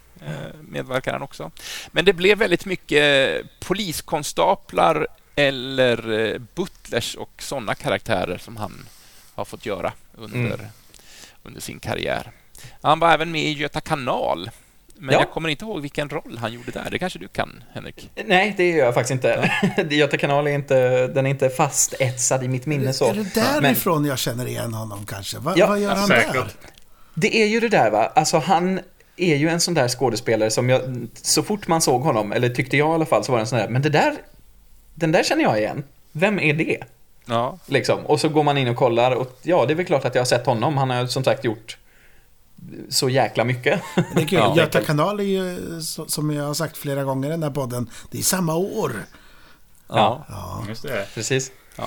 Medverkar 0.60 1.12
han 1.12 1.22
också. 1.22 1.50
Men 1.90 2.04
det 2.04 2.12
blev 2.12 2.38
väldigt 2.38 2.64
mycket 2.64 3.42
poliskonstaplar 3.60 5.06
eller 5.34 6.38
butlers 6.54 7.14
och 7.14 7.30
sådana 7.38 7.74
karaktärer 7.74 8.38
som 8.38 8.56
han 8.56 8.86
har 9.34 9.44
fått 9.44 9.66
göra 9.66 9.92
under, 10.14 10.38
Mm. 10.54 10.66
under 11.42 11.60
sin 11.60 11.80
karriär. 11.80 12.30
Han 12.82 12.98
var 12.98 13.12
även 13.12 13.30
med 13.30 13.42
i 13.42 13.52
Göta 13.52 13.80
kanal. 13.80 14.50
Men 14.98 15.12
Ja. 15.14 15.20
jag 15.20 15.30
kommer 15.30 15.48
inte 15.48 15.64
ihåg 15.64 15.80
vilken 15.80 16.08
roll 16.08 16.38
han 16.40 16.52
gjorde 16.52 16.70
där. 16.70 16.88
Det 16.90 16.98
kanske 16.98 17.18
du 17.18 17.28
kan, 17.28 17.64
Henrik? 17.72 18.10
Nej, 18.26 18.54
det 18.56 18.68
gör 18.70 18.84
jag 18.84 18.94
faktiskt 18.94 19.10
inte. 19.12 19.50
Göta 19.90 20.16
kanal 20.16 20.46
är 20.46 20.50
inte, 20.50 21.06
den 21.06 21.26
är 21.26 21.30
inte 21.30 21.48
fastetsad 21.50 22.44
i 22.44 22.48
mitt 22.48 22.66
minne 22.66 22.92
så. 22.92 23.08
Är 23.10 23.14
det 23.14 23.22
Men 23.34 23.62
därifrån 23.62 24.04
jag 24.04 24.18
känner 24.18 24.46
igen 24.46 24.74
honom 24.74 25.06
kanske? 25.06 25.38
Va, 25.38 25.54
Ja, 25.56 25.66
vad 25.66 25.80
gör 25.80 25.94
han 25.94 26.06
säkert. 26.08 26.32
där? 26.34 26.46
det 27.14 27.42
är 27.42 27.46
ju 27.46 27.60
det 27.60 27.68
där 27.68 27.90
va, 27.90 28.06
alltså 28.14 28.38
han 28.38 28.80
är 29.16 29.36
ju 29.36 29.48
en 29.48 29.60
sån 29.60 29.74
där 29.74 29.88
skådespelare 29.88 30.50
som 30.50 30.68
jag, 30.68 31.06
så 31.22 31.42
fort 31.42 31.68
man 31.68 31.80
såg 31.80 32.02
honom, 32.02 32.32
eller 32.32 32.48
tyckte 32.48 32.76
jag 32.76 32.90
i 32.90 32.94
alla 32.94 33.06
fall, 33.06 33.24
så 33.24 33.32
var 33.32 33.38
det 33.38 33.42
en 33.42 33.46
sån 33.46 33.58
där, 33.58 33.68
men 33.68 33.82
det 33.82 33.88
där, 33.90 34.14
den 34.94 35.12
där 35.12 35.22
känner 35.22 35.42
jag 35.42 35.58
igen. 35.58 35.84
Vem 36.12 36.40
är 36.40 36.54
det? 36.54 36.78
Ja. 37.26 37.58
Liksom. 37.66 38.06
Och 38.06 38.20
så 38.20 38.28
går 38.28 38.42
man 38.42 38.58
in 38.58 38.68
och 38.68 38.76
kollar 38.76 39.10
och 39.12 39.38
ja, 39.42 39.66
det 39.66 39.72
är 39.72 39.74
väl 39.74 39.86
klart 39.86 40.04
att 40.04 40.14
jag 40.14 40.20
har 40.22 40.26
sett 40.26 40.46
honom. 40.46 40.76
Han 40.76 40.90
har 40.90 41.06
som 41.06 41.24
sagt 41.24 41.44
gjort 41.44 41.76
så 42.88 43.08
jäkla 43.08 43.44
mycket. 43.44 43.82
Det 44.14 44.22
är 44.22 44.26
kul. 44.26 44.38
Ja. 44.38 44.56
Göta 44.56 44.80
kanal 44.80 45.20
är 45.20 45.24
ju, 45.24 45.58
som 46.06 46.30
jag 46.30 46.44
har 46.44 46.54
sagt 46.54 46.76
flera 46.76 47.04
gånger 47.04 47.28
i 47.28 47.30
den 47.30 47.42
här 47.42 47.50
podden, 47.50 47.90
det 48.10 48.18
är 48.18 48.22
samma 48.22 48.54
år. 48.54 48.92
Ja. 49.88 50.64
Just 50.68 50.82
det. 50.82 51.06
Precis. 51.14 51.50
Eh, 51.78 51.84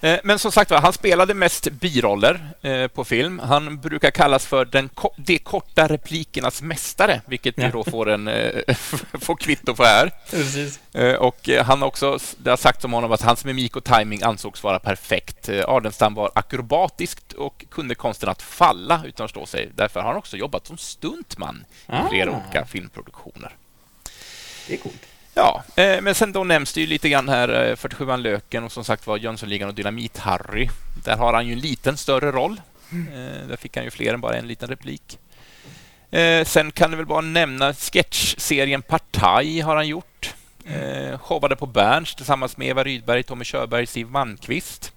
Men 0.00 0.38
som 0.38 0.52
sagt 0.52 0.70
var, 0.70 0.78
han 0.80 0.92
spelade 0.92 1.34
mest 1.34 1.68
biroller 1.70 2.48
eh, 2.62 2.86
på 2.88 3.04
film. 3.04 3.38
Han 3.38 3.80
brukar 3.80 4.10
kallas 4.10 4.46
för 4.46 4.64
den 4.64 4.90
de 5.16 5.38
korta 5.38 5.86
replikernas 5.88 6.62
mästare, 6.62 7.20
vilket 7.26 7.58
vi 7.58 7.62
Ja. 7.62 7.70
då 7.70 7.84
får, 7.84 8.10
en, 8.10 8.28
eh, 8.28 8.76
får 9.20 9.36
kvitto 9.36 9.74
på 9.74 9.84
här. 9.84 10.10
Precis. 10.30 10.80
Eh, 10.94 11.14
Och 11.14 11.48
eh, 11.48 11.64
han 11.64 11.80
har 11.80 11.88
också, 11.88 12.18
det 12.38 12.50
har 12.50 12.56
sagts 12.56 12.84
om 12.84 12.92
honom 12.92 13.12
att 13.12 13.22
hans 13.22 13.44
mimik 13.44 13.76
och 13.76 13.84
timing 13.84 14.22
ansågs 14.22 14.62
vara 14.62 14.78
perfekt. 14.78 15.48
Eh, 15.48 15.64
Ardenstam 15.68 16.14
var 16.14 16.30
akrobatiskt 16.34 17.32
och 17.32 17.64
kunde 17.70 17.94
konsten 17.94 18.28
att 18.28 18.42
falla 18.42 19.02
utan 19.06 19.24
att 19.24 19.30
slå 19.30 19.46
sig. 19.46 19.70
Därför 19.74 20.00
har 20.00 20.08
han 20.08 20.16
också 20.16 20.36
jobbat 20.36 20.66
som 20.66 20.78
stuntman 20.78 21.64
i 21.86 21.92
Ah. 21.92 22.08
flera 22.08 22.30
olika 22.30 22.64
filmproduktioner. 22.66 23.56
Det 24.68 24.74
är 24.74 24.78
coolt. 24.78 25.02
Ja, 25.34 25.64
eh, 25.76 26.00
men 26.00 26.14
sen 26.14 26.32
då 26.32 26.44
nämns 26.44 26.72
det 26.72 26.80
ju 26.80 26.86
lite 26.86 27.08
grann 27.08 27.28
här 27.28 27.70
eh, 27.70 27.76
47 27.76 28.16
Löken 28.16 28.64
och 28.64 28.72
som 28.72 28.84
sagt 28.84 29.06
var 29.06 29.16
Jönssonligan 29.16 29.68
och 29.68 29.74
Dynamit-Harry. 29.74 30.68
Där 31.04 31.16
har 31.16 31.32
han 31.32 31.46
ju 31.46 31.52
en 31.52 31.58
liten 31.60 31.96
större 31.96 32.32
roll. 32.32 32.60
Eh, 32.92 33.46
Där 33.48 33.56
fick 33.56 33.76
han 33.76 33.84
ju 33.84 33.90
fler 33.90 34.14
än 34.14 34.20
bara 34.20 34.36
en 34.36 34.46
liten 34.48 34.68
replik. 34.68 35.18
Eh, 36.10 36.44
Sen 36.44 36.72
kan 36.72 36.90
du 36.90 36.96
väl 36.96 37.06
bara 37.06 37.20
nämna 37.20 37.74
sketchserien 37.74 38.82
Partaj 38.82 39.60
har 39.60 39.76
han 39.76 39.88
gjort. 39.88 40.34
Eh, 40.66 41.18
showade 41.18 41.56
på 41.56 41.66
Berns 41.66 42.14
tillsammans 42.14 42.56
med 42.56 42.68
Eva 42.68 42.84
Rydberg, 42.84 43.22
Tommy 43.22 43.44
Körberg, 43.44 43.86
Siw 43.86 44.10
Malmkvist. 44.12 44.92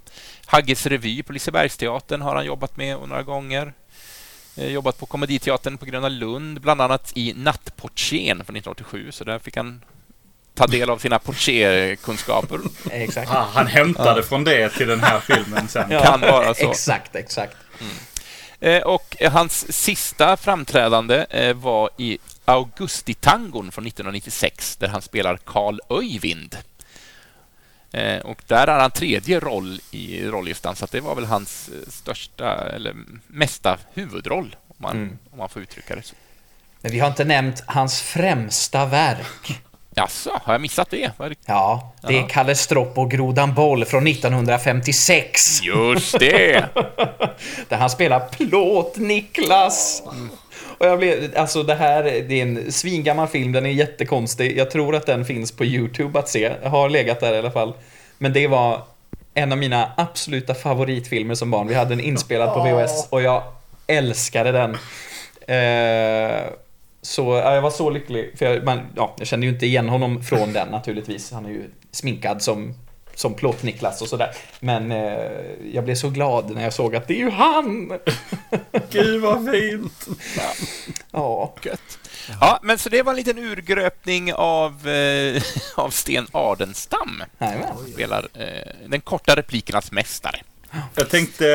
Hagges 0.46 0.86
revy 0.86 1.24
på 1.24 1.34
Lisebergsteatern 1.34 2.22
har 2.22 2.36
han 2.36 2.46
jobbat 2.46 2.77
med 2.77 2.98
några 3.08 3.24
gånger. 3.24 3.74
Eh, 4.58 4.67
jobbat 4.67 4.98
på 5.00 5.06
Komediteatern 5.06 5.77
på 5.77 5.86
Gröna 5.86 6.10
Lund, 6.10 6.62
bland 6.62 6.82
annat 6.82 7.12
i 7.15 7.34
Nattportieren 7.38 8.38
från 8.46 8.56
1987, 8.56 9.12
så 9.12 9.24
där 9.24 9.39
fick 9.39 9.58
han 9.58 9.82
ta 10.58 10.68
del 10.68 10.90
av 10.90 10.98
sina 10.98 11.20
portierkunskaper. 11.20 12.60
Exakt. 12.92 13.32
Ah, 13.32 13.48
han 13.54 13.68
hämtade 13.68 14.24
från 14.24 14.44
det 14.44 14.70
till 14.70 14.88
den 14.88 15.00
här 15.04 15.20
filmen 15.20 15.68
sen. 15.68 15.92
Ja, 15.92 16.04
kan 16.04 16.22
vara 16.22 16.54
så. 16.54 16.72
Exakt, 16.72 17.16
exakt. 17.16 17.56
Eh, 18.60 18.82
Och 18.82 19.16
eh, 19.20 19.32
hans 19.32 19.74
sista 19.74 20.38
framträdande 20.38 21.26
eh, 21.30 21.54
var 21.54 21.90
i 21.98 22.18
Augustitangon 22.46 23.72
från 23.72 23.86
1996 23.88 24.76
där 24.76 24.88
han 24.88 25.02
spelar 25.02 25.38
Karl 25.46 25.80
Öyvind. 25.90 26.58
Eh, 27.92 28.18
Och 28.20 28.42
där 28.48 28.68
är 28.68 28.80
han 28.80 28.92
tredje 28.92 29.40
roll 29.40 29.82
i 29.92 30.26
rolllistan, 30.26 30.76
så 30.76 30.86
att 30.86 30.92
det 30.92 31.00
var 31.02 31.16
väl 31.16 31.26
hans 31.26 31.70
eh, 31.70 31.90
största, 31.92 32.70
eller 32.70 32.96
mesta 33.28 33.78
huvudroll, 33.94 34.56
om 34.68 34.76
man, 34.78 34.92
Mm. 34.98 35.18
om 35.32 35.38
man 35.38 35.50
får 35.50 35.62
uttrycka 35.62 35.96
det 35.96 36.02
så. 36.02 36.16
Men 36.82 36.92
vi 36.92 37.00
har 37.00 37.08
inte 37.08 37.24
nämnt 37.26 37.64
hans 37.68 38.02
främsta 38.02 38.86
verk. 38.86 39.62
Jaså, 39.98 40.30
har 40.44 40.54
jag 40.54 40.62
missat 40.62 40.89
det? 40.89 41.12
Var 41.18 41.30
det? 41.30 41.36
Ja, 41.46 41.94
det 42.08 42.18
är 42.18 42.22
Ja. 42.22 42.27
Kalle 42.30 42.56
Stropp 42.56 42.98
och 42.98 43.12
Grodan 43.12 43.54
Boll 43.54 43.86
från 43.86 44.08
1956. 44.08 45.62
Just 45.62 46.20
det! 46.20 46.66
Där 47.70 47.77
han 47.77 47.89
spelar 47.89 48.20
Plåt-Niklas. 48.20 50.04
Och 50.77 50.86
jag 50.86 51.00
blev, 51.00 51.34
alltså 51.38 51.63
det 51.63 51.75
här, 51.75 52.04
det 52.04 52.39
är 52.39 52.42
en 52.42 52.72
svingammal 52.72 53.27
film, 53.27 53.51
den 53.51 53.66
är 53.66 53.70
jättekonstig. 53.70 54.58
Jag 54.58 54.72
tror 54.72 54.96
att 54.96 55.06
den 55.06 55.25
finns 55.25 55.51
på 55.51 55.66
YouTube 55.66 56.20
att 56.20 56.30
se. 56.30 56.54
Jag 56.63 56.70
har 56.70 56.89
legat 56.89 57.20
där 57.20 57.34
i 57.34 57.38
alla 57.38 57.51
fall. 57.51 57.74
Men 58.18 58.34
det 58.34 58.48
var 58.48 58.82
en 59.34 59.51
av 59.51 59.58
mina 59.58 59.92
absoluta 59.98 60.54
favoritfilmer 60.54 61.36
som 61.36 61.51
barn. 61.51 61.68
Vi 61.68 61.74
hade 61.75 61.89
den 61.89 62.00
inspelad 62.00 62.54
på 62.54 62.63
VHS 62.63 63.08
och 63.10 63.22
jag 63.22 63.44
älskade 63.88 64.51
den. 64.51 64.77
Eh, 65.48 66.42
så 67.01 67.22
ja, 67.22 67.56
jag 67.56 67.62
var 67.62 67.72
så 67.72 67.89
lycklig. 67.89 68.34
För 68.38 68.46
jag, 68.46 68.63
man, 68.63 68.88
ja, 68.96 69.16
jag 69.18 69.27
kände 69.27 69.46
ju 69.46 69.51
inte 69.51 69.66
igen 69.66 69.89
honom 69.89 70.24
från 70.24 70.54
den 70.54 70.68
naturligtvis. 70.68 71.32
Han 71.32 71.46
är 71.46 71.50
ju 71.50 71.70
sminkad 71.92 72.42
som, 72.42 72.74
som 73.16 73.34
Plåt-Niklas 73.34 74.01
och 74.01 74.08
sådär. 74.08 74.30
Men 74.60 74.92
eh, 74.92 75.32
jag 75.74 75.84
blev 75.84 75.96
så 75.96 76.10
glad 76.10 76.56
när 76.56 76.63
jag 76.63 76.74
såg 76.74 76.96
att 76.96 77.08
det 77.08 77.13
är 77.13 77.18
ju 77.18 77.30
han! 77.30 77.92
Gud 78.89 79.22
vad 79.22 79.51
fint! 79.51 80.08
Ja. 81.12 81.56
Gött. 81.63 82.00
Ja, 82.42 82.60
men 82.62 82.77
så 82.77 82.89
det 82.89 83.04
var 83.04 83.12
en 83.12 83.18
liten 83.18 83.38
urgröpning 83.38 84.34
av, 84.34 84.88
eh, 84.88 85.44
av 85.75 85.89
Sten 85.89 86.27
Ardenstam. 86.32 87.24
Jajamän. 87.39 87.77
Spelar 87.94 88.27
eh, 88.34 88.88
den 88.88 89.01
korta 89.01 89.36
replikernas 89.36 89.92
mästare. 89.92 90.39
Jag 90.96 91.10
tänkte, 91.10 91.48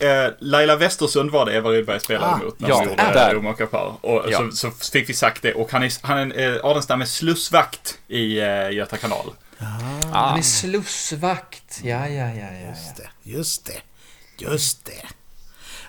eh, 0.00 0.08
eh, 0.08 0.30
Laila 0.38 0.76
Westersund 0.76 1.30
var 1.30 1.46
det 1.46 1.54
Eva 1.54 1.70
Rydberg 1.70 2.00
spelade 2.00 2.32
Ah, 2.32 2.36
mot 2.38 2.60
när 2.60 2.68
ja, 2.68 2.74
hon 2.74 2.84
gjorde 2.88 3.02
där. 3.02 3.32
äh, 3.34 3.38
Omaka 3.38 3.66
Och 3.66 4.24
Ja. 4.30 4.38
så, 4.38 4.50
så 4.50 4.70
fick 4.92 5.08
vi 5.08 5.14
sagt 5.14 5.42
det. 5.42 5.54
Och 5.54 5.72
han 5.72 5.82
är, 5.82 6.06
han 6.06 6.32
är 6.32 6.56
eh, 6.56 6.64
Adelstam 6.64 7.00
är 7.00 7.04
slussvakt 7.06 7.98
i 8.08 8.38
eh, 8.40 8.70
Göta 8.70 8.96
kanal. 8.96 9.30
Ah, 9.58 9.64
Han 10.12 10.38
är 10.38 10.42
slussvakt. 10.42 11.80
Ja, 11.82 12.08
ja, 12.08 12.26
ja, 12.28 12.46
ja. 12.52 12.68
Just 12.70 12.96
det, 12.96 13.08
just 13.22 13.64
det, 13.66 13.80
just 14.38 14.84
det. 14.84 15.06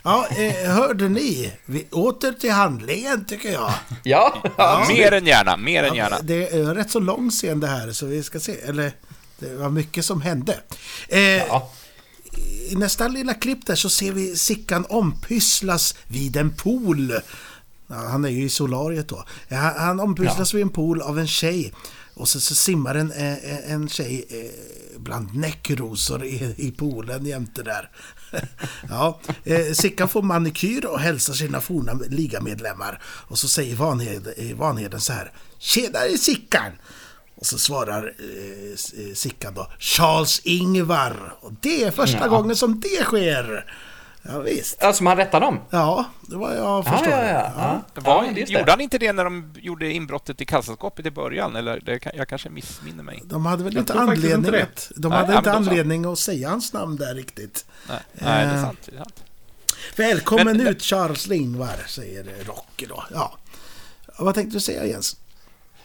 Ja, 0.03 0.27
eh, 0.37 0.71
hörde 0.73 1.09
ni? 1.09 1.53
Vi, 1.65 1.87
åter 1.91 2.31
till 2.31 2.51
handlingen 2.51 3.25
tycker 3.25 3.51
jag. 3.51 3.73
Ja, 4.03 4.43
ja. 4.57 4.85
Mer 4.89 5.11
än 5.11 5.25
gärna, 5.25 5.57
mer 5.57 5.83
än 5.83 5.95
gärna. 5.95 6.15
Ja, 6.15 6.21
det 6.23 6.47
är 6.53 6.59
en 6.59 6.75
rätt 6.75 6.91
så 6.91 6.99
lång 6.99 7.29
scen 7.29 7.59
det 7.59 7.67
här, 7.67 7.91
så 7.91 8.05
vi 8.05 8.23
ska 8.23 8.39
se. 8.39 8.59
Eller, 8.61 8.91
det 9.39 9.55
var 9.55 9.69
mycket 9.69 10.05
som 10.05 10.21
hände. 10.21 10.59
Eh, 11.09 11.19
ja. 11.21 11.71
I 12.71 12.75
nästa 12.75 13.07
lilla 13.07 13.33
klipp 13.33 13.65
där 13.65 13.75
så 13.75 13.89
ser 13.89 14.11
vi 14.11 14.35
Sickan 14.37 14.85
ompysslas 14.89 15.95
vid 16.07 16.35
en 16.37 16.55
pool. 16.55 17.11
Ja, 17.87 17.95
han 17.95 18.25
är 18.25 18.29
ju 18.29 18.43
i 18.43 18.49
solariet 18.49 19.07
då. 19.07 19.25
Ja, 19.47 19.57
han- 19.57 19.77
han 19.79 19.99
ompysslas 19.99 20.53
vid 20.53 20.61
en 20.61 20.69
pool 20.69 21.01
av 21.01 21.19
en 21.19 21.27
tjej. 21.27 21.73
Och 22.13 22.27
så, 22.27 22.39
så 22.39 22.55
simmar 22.55 22.95
en, 22.95 23.11
eh, 23.11 23.71
en 23.71 23.89
tjej 23.89 24.25
eh, 24.29 24.99
bland 24.99 25.35
näckrosor 25.35 26.25
i, 26.25 26.53
i 26.57 26.71
poolen 26.71 27.25
jämte 27.25 27.63
där. 27.63 27.89
ja, 28.89 29.19
eh, 29.43 29.71
Sickan 29.73 30.09
får 30.09 30.21
manikyr 30.21 30.85
och 30.85 30.99
hälsar 30.99 31.33
sina 31.33 31.61
forna 31.61 31.93
ligamedlemmar. 32.09 33.01
Och 33.03 33.37
så 33.39 33.47
säger 33.47 33.75
Vanheden, 33.75 34.33
eh, 34.37 34.55
Vanheden 34.57 35.01
så 35.01 35.13
här. 35.13 35.31
Tjenare 35.59 36.17
Sickan! 36.17 36.71
Och 37.41 37.47
så 37.47 37.57
svarar 37.57 38.13
eh, 38.19 39.05
eh, 39.07 39.13
Sickan 39.13 39.53
då 39.53 39.67
Charles-Ingvar. 39.79 41.33
Och 41.41 41.51
det 41.61 41.83
är 41.83 41.91
första 41.91 42.17
Ja. 42.19 42.27
gången 42.27 42.55
som 42.55 42.79
det 42.79 43.03
sker. 43.03 43.73
Ja, 44.21 44.39
visst. 44.39 44.83
Alltså, 44.83 45.03
man 45.03 45.17
rättar 45.17 45.39
dem? 45.41 45.59
Ja, 45.69 46.05
det 46.21 46.35
var 46.35 46.53
jag 46.53 46.63
Ja, 46.65 46.83
förstår. 46.83 47.09
ja, 47.13 47.25
ja. 47.25 47.51
ja. 47.95 48.01
Var, 48.01 48.23
ja 48.23 48.31
just 48.31 48.47
det. 48.53 48.59
gjorde 48.59 48.71
han 48.71 48.81
inte 48.81 48.97
det 48.97 49.13
när 49.13 49.23
de 49.23 49.53
gjorde 49.61 49.91
inbrottet 49.91 50.41
i 50.41 50.45
kassaskåpet 50.45 51.05
i 51.05 51.11
början? 51.11 51.55
Eller 51.55 51.79
det 51.79 51.99
jag 52.13 52.27
kanske 52.27 52.49
missminner 52.49 53.03
mig. 53.03 53.21
De 53.25 53.45
hade 53.45 53.63
väl 53.63 53.73
Jag 53.73 53.81
inte 53.81 53.93
inte 53.93 54.01
anledning 54.03 54.51
det. 54.51 54.63
att, 54.63 54.91
de 54.95 55.09
Nej, 55.09 55.17
hade 55.17 55.31
ja, 55.33 55.37
inte 55.37 55.51
anledning 55.51 56.05
att 56.05 56.19
säga 56.19 56.49
hans 56.49 56.73
namn 56.73 56.95
där 56.95 57.15
riktigt. 57.15 57.65
Nej, 57.89 57.97
nej 58.13 58.45
det 58.45 58.51
är 58.51 58.55
Eh. 58.57 58.61
sant. 58.63 58.79
Det 58.85 58.91
är 58.95 58.97
sant. 58.97 59.23
Välkommen 59.95 60.57
Men- 60.57 60.67
ut 60.67 60.81
Charles 60.81 61.31
Ingvar, 61.31 61.75
säger 61.87 62.23
Rocky 62.45 62.85
då. 62.85 63.03
Ja. 63.13 63.37
Vad 64.19 64.35
tänkte 64.35 64.55
du 64.55 64.59
säga 64.61 64.85
Jens? 64.85 65.17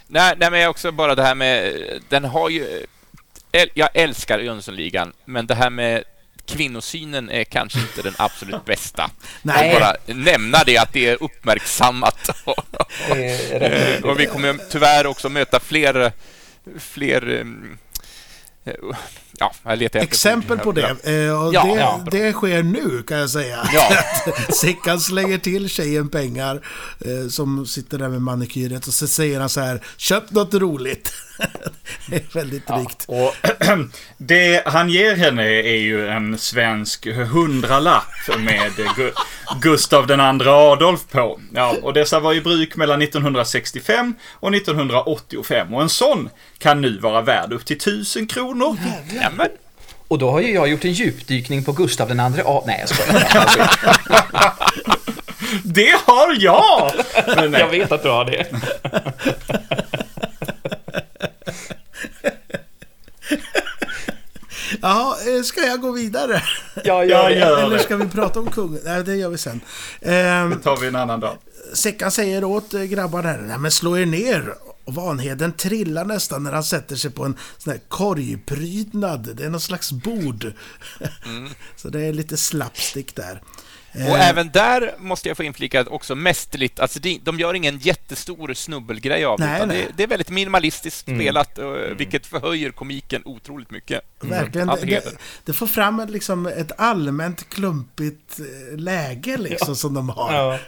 Nej, 0.07 0.35
nej, 0.39 0.51
men 0.51 0.69
också 0.69 0.93
bara 0.93 1.15
det 1.15 1.23
här 1.23 1.35
med... 1.35 1.75
Den 2.09 2.25
har 2.25 2.51
ju... 2.51 2.87
Jag 3.75 3.89
älskar 3.95 4.39
Jönssonligan, 4.39 5.13
men 5.25 5.47
det 5.47 5.55
här 5.55 5.71
med 5.71 6.05
kvinnosynen 6.47 7.31
är 7.31 7.45
kanske 7.45 7.79
inte 7.79 8.03
den 8.03 8.15
absolut 8.19 8.65
bästa. 8.65 9.11
Nej. 9.43 9.69
Jag 9.69 9.81
bara 9.81 9.97
nämna 10.07 10.59
det, 10.67 10.79
att 10.79 10.93
det 10.93 11.07
är 11.07 11.23
uppmärksammat. 11.23 12.31
Det 13.09 13.27
är 13.27 13.61
rätt 13.61 14.05
Eh, 14.05 14.11
och 14.11 14.21
vi 14.21 14.27
kommer 14.27 14.59
tyvärr 14.71 15.07
också 15.07 15.29
möta 15.29 15.61
fler... 15.61 16.13
fler 16.79 17.39
eh, 17.39 17.45
ja, 19.39 19.53
jag 19.63 19.79
letar 19.79 20.01
Exempel 20.01 20.59
på 20.59 20.73
det. 20.73 20.97
Eh, 21.05 21.43
och 21.43 21.55
Ja, 21.55 21.63
det, 21.65 21.81
ja, 21.81 22.01
bra. 22.05 22.11
det 22.11 22.33
sker 22.33 22.63
nu 22.63 23.03
kan 23.03 23.19
jag 23.19 23.31
säga. 23.31 23.69
Ja. 23.73 23.89
Sickan 24.55 25.01
slänger 25.01 25.39
till 25.39 25.69
tjejen 25.69 26.09
pengar 26.09 26.61
eh, 27.01 27.29
som 27.29 27.67
sitter 27.67 27.99
där 27.99 28.09
med 28.09 28.23
manikyret 28.23 28.87
och 28.87 28.95
så 28.95 29.07
säger 29.07 29.41
han 29.41 29.49
så 29.49 29.61
här 29.61 29.81
Köp 29.97 30.31
något 30.31 30.55
roligt. 30.55 31.13
det 32.09 32.17
är 32.17 32.35
väldigt 32.35 32.71
rikt. 32.71 33.05
Och 33.09 33.35
det 34.19 34.63
han 34.67 34.91
ger 34.91 35.17
henne 35.17 35.45
är 35.45 35.77
ju 35.77 36.09
en 36.09 36.39
svensk 36.39 37.07
hundralapp 37.07 38.13
med 38.39 38.73
Gustav 39.61 40.07
den 40.07 40.21
andra 40.21 40.53
Adolf 40.53 41.01
på. 41.11 41.41
Ja, 41.55 41.75
och 41.83 41.93
dessa 41.93 42.21
var 42.21 42.35
i 42.35 42.41
bruk 42.41 42.77
mellan 42.77 43.03
1965 43.03 44.15
och 44.33 44.55
1985. 44.55 45.75
Och 45.75 45.83
en 45.83 45.89
sån 45.89 46.29
kan 46.59 46.81
nu 46.81 46.99
vara 46.99 47.23
värd 47.23 47.53
upp 47.53 47.65
till 47.65 47.77
1000 47.77 48.27
kronor. 48.27 48.77
Men, 49.37 49.49
Och 50.09 50.19
då 50.19 50.31
har 50.31 50.41
ju 50.41 50.55
jag 50.55 50.69
gjort 50.69 50.85
en 50.85 50.93
djupdykning 50.93 51.65
på 51.65 51.73
Gustav 51.73 52.09
den 52.09 52.21
andra 52.21 52.43
A... 52.47 52.63
Nej, 52.67 52.79
jag 52.81 52.89
skojar. 52.89 53.23
Det 55.65 55.95
har 56.07 56.37
jag! 56.39 56.93
Men 57.37 57.51
nej. 57.51 57.61
jag 57.61 57.69
vet 57.69 57.93
att 57.93 58.03
du 58.03 58.09
har 58.09 58.25
det. 58.25 58.47
Jaha, 64.83 65.17
eh, 65.37 65.43
ska 65.43 65.61
jag 65.61 65.81
gå 65.81 65.93
vidare? 65.93 66.43
Ja, 66.85 67.05
Jag 67.05 67.31
det. 67.31 67.35
gör 67.39 67.59
Eller 67.63 67.77
det. 67.77 67.83
ska 67.83 67.97
vi 67.97 68.07
prata 68.09 68.41
om 68.41 68.51
kungen? 68.51 68.81
Nej, 68.85 69.05
det 69.05 69.17
gör 69.17 69.29
vi 69.29 69.39
sen. 69.39 69.61
Det 70.01 70.21
Ehm, 70.21 70.61
tar 70.61 70.77
vi 70.77 70.87
en 70.87 70.97
annan 70.97 71.21
dag. 71.21 71.37
Sickan 71.73 72.11
säger 72.11 72.45
åt 72.45 72.75
eh, 72.75 72.83
grabbarna 72.83 73.29
här, 73.29 73.39
nej 73.39 73.59
men 73.59 73.71
slå 73.71 73.99
er 73.99 74.07
ner. 74.07 74.55
Och 74.85 74.95
Vanheden 74.95 75.53
trillar 75.53 76.05
nästan 76.05 76.43
när 76.43 76.53
han 76.53 76.65
sätter 76.65 76.97
sig 76.97 77.11
på 77.11 77.25
en 77.25 77.37
sån 77.59 77.73
här 77.73 77.81
korgprydnad. 77.89 79.29
Det 79.37 79.45
är 79.45 79.51
någon 79.51 79.61
slags 79.61 79.93
bord. 79.93 80.53
Så 81.77 81.89
det 81.89 82.01
är 82.01 82.13
lite 82.13 82.37
slapstick 82.37 83.17
där. 83.17 83.43
Och 83.97 84.17
Eh, 84.17 84.29
även 84.29 84.51
där 84.51 84.95
måste 84.99 85.29
jag 85.29 85.37
få 85.37 85.43
inflika 85.43 85.81
att 85.81 85.89
också 85.89 86.15
mästerligt. 86.15 86.81
Alltså 86.81 87.01
det, 87.01 87.19
de 87.23 87.39
gör 87.39 87.55
ingen 87.55 87.79
jättestor 87.79 88.55
snubbelgrej 88.55 89.25
av 89.25 89.39
det, 89.39 89.47
Nej, 89.47 89.57
utan 89.57 89.69
nej. 89.69 89.87
det. 89.89 89.93
Det 89.97 90.03
är 90.03 90.07
väldigt 90.07 90.31
minimalistiskt 90.31 91.01
spelat, 91.01 91.59
eh, 91.59 91.67
vilket 91.97 92.27
förhöjer 92.27 92.71
komiken 92.71 93.23
otroligt 93.25 93.71
mycket. 93.71 94.01
Verkligen. 94.21 94.71
All 94.71 94.81
Det, 94.81 94.87
det, 94.87 95.17
det 95.45 95.53
får 95.53 95.67
fram 95.67 96.01
ett, 96.01 96.11
liksom, 96.11 96.47
ett 96.47 96.73
allmänt 96.81 97.49
klumpigt 97.49 98.39
eh, 98.39 98.79
läge 98.79 99.37
liksom, 99.37 99.77
som 99.77 99.95
de 99.95 100.09
har. 100.09 100.35
Ja. 100.35 100.59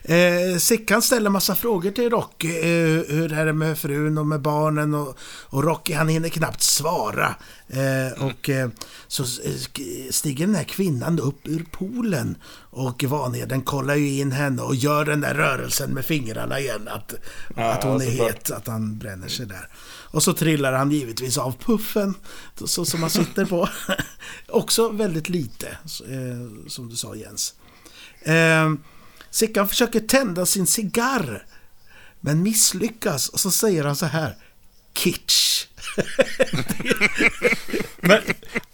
Eh, 0.03 0.57
Sickan 0.57 1.01
ställer 1.01 1.29
massa 1.29 1.55
frågor 1.55 1.91
till 1.91 2.09
Rocky. 2.09 2.47
Eh, 2.47 3.15
hur 3.15 3.33
är 3.33 3.45
det 3.45 3.53
med 3.53 3.77
frun 3.77 4.17
och 4.17 4.27
med 4.27 4.41
barnen? 4.41 4.93
Och, 4.93 5.17
och 5.49 5.63
Rocky 5.63 5.93
han 5.93 6.07
hinner 6.07 6.29
knappt 6.29 6.61
svara. 6.61 7.35
Eh, 7.73 8.23
och 8.23 8.49
eh, 8.49 8.69
så 9.07 9.23
eh, 9.23 10.09
stiger 10.09 10.45
den 10.45 10.55
här 10.55 10.63
kvinnan 10.63 11.19
upp 11.19 11.47
ur 11.47 11.65
poolen. 11.71 12.37
Och 12.69 13.03
Vanheden 13.03 13.61
kollar 13.61 13.95
ju 13.95 14.19
in 14.19 14.31
henne 14.31 14.61
och 14.61 14.75
gör 14.75 15.05
den 15.05 15.21
där 15.21 15.33
rörelsen 15.33 15.93
med 15.93 16.05
fingrarna 16.05 16.59
igen. 16.59 16.87
Att, 16.87 17.13
Ja, 17.55 17.71
att 17.71 17.83
hon 17.83 18.01
är 18.01 18.05
såklart. 18.05 18.31
het, 18.31 18.51
att 18.51 18.67
han 18.67 18.97
bränner 18.97 19.27
sig 19.27 19.45
där. 19.45 19.67
Och 20.11 20.23
så 20.23 20.33
trillar 20.33 20.73
han 20.73 20.91
givetvis 20.91 21.37
av 21.37 21.55
puffen, 21.59 22.13
så 22.65 22.85
som 22.85 23.01
han 23.01 23.09
sitter 23.09 23.45
på. 23.45 23.69
Också 24.47 24.89
väldigt 24.89 25.29
lite, 25.29 25.67
eh, 26.07 26.67
som 26.67 26.89
du 26.89 26.95
sa 26.95 27.15
Jens. 27.15 27.53
Eh, 28.21 28.73
Sickan 29.29 29.67
försöker 29.67 29.99
tända 29.99 30.45
sin 30.45 30.67
cigarr, 30.67 31.45
men 32.19 32.43
misslyckas. 32.43 33.29
Och 33.29 33.39
så 33.39 33.51
säger 33.51 33.83
han 33.83 33.95
så 33.95 34.05
här. 34.05 34.35
Kitsch. 34.93 35.67
Men 38.01 38.19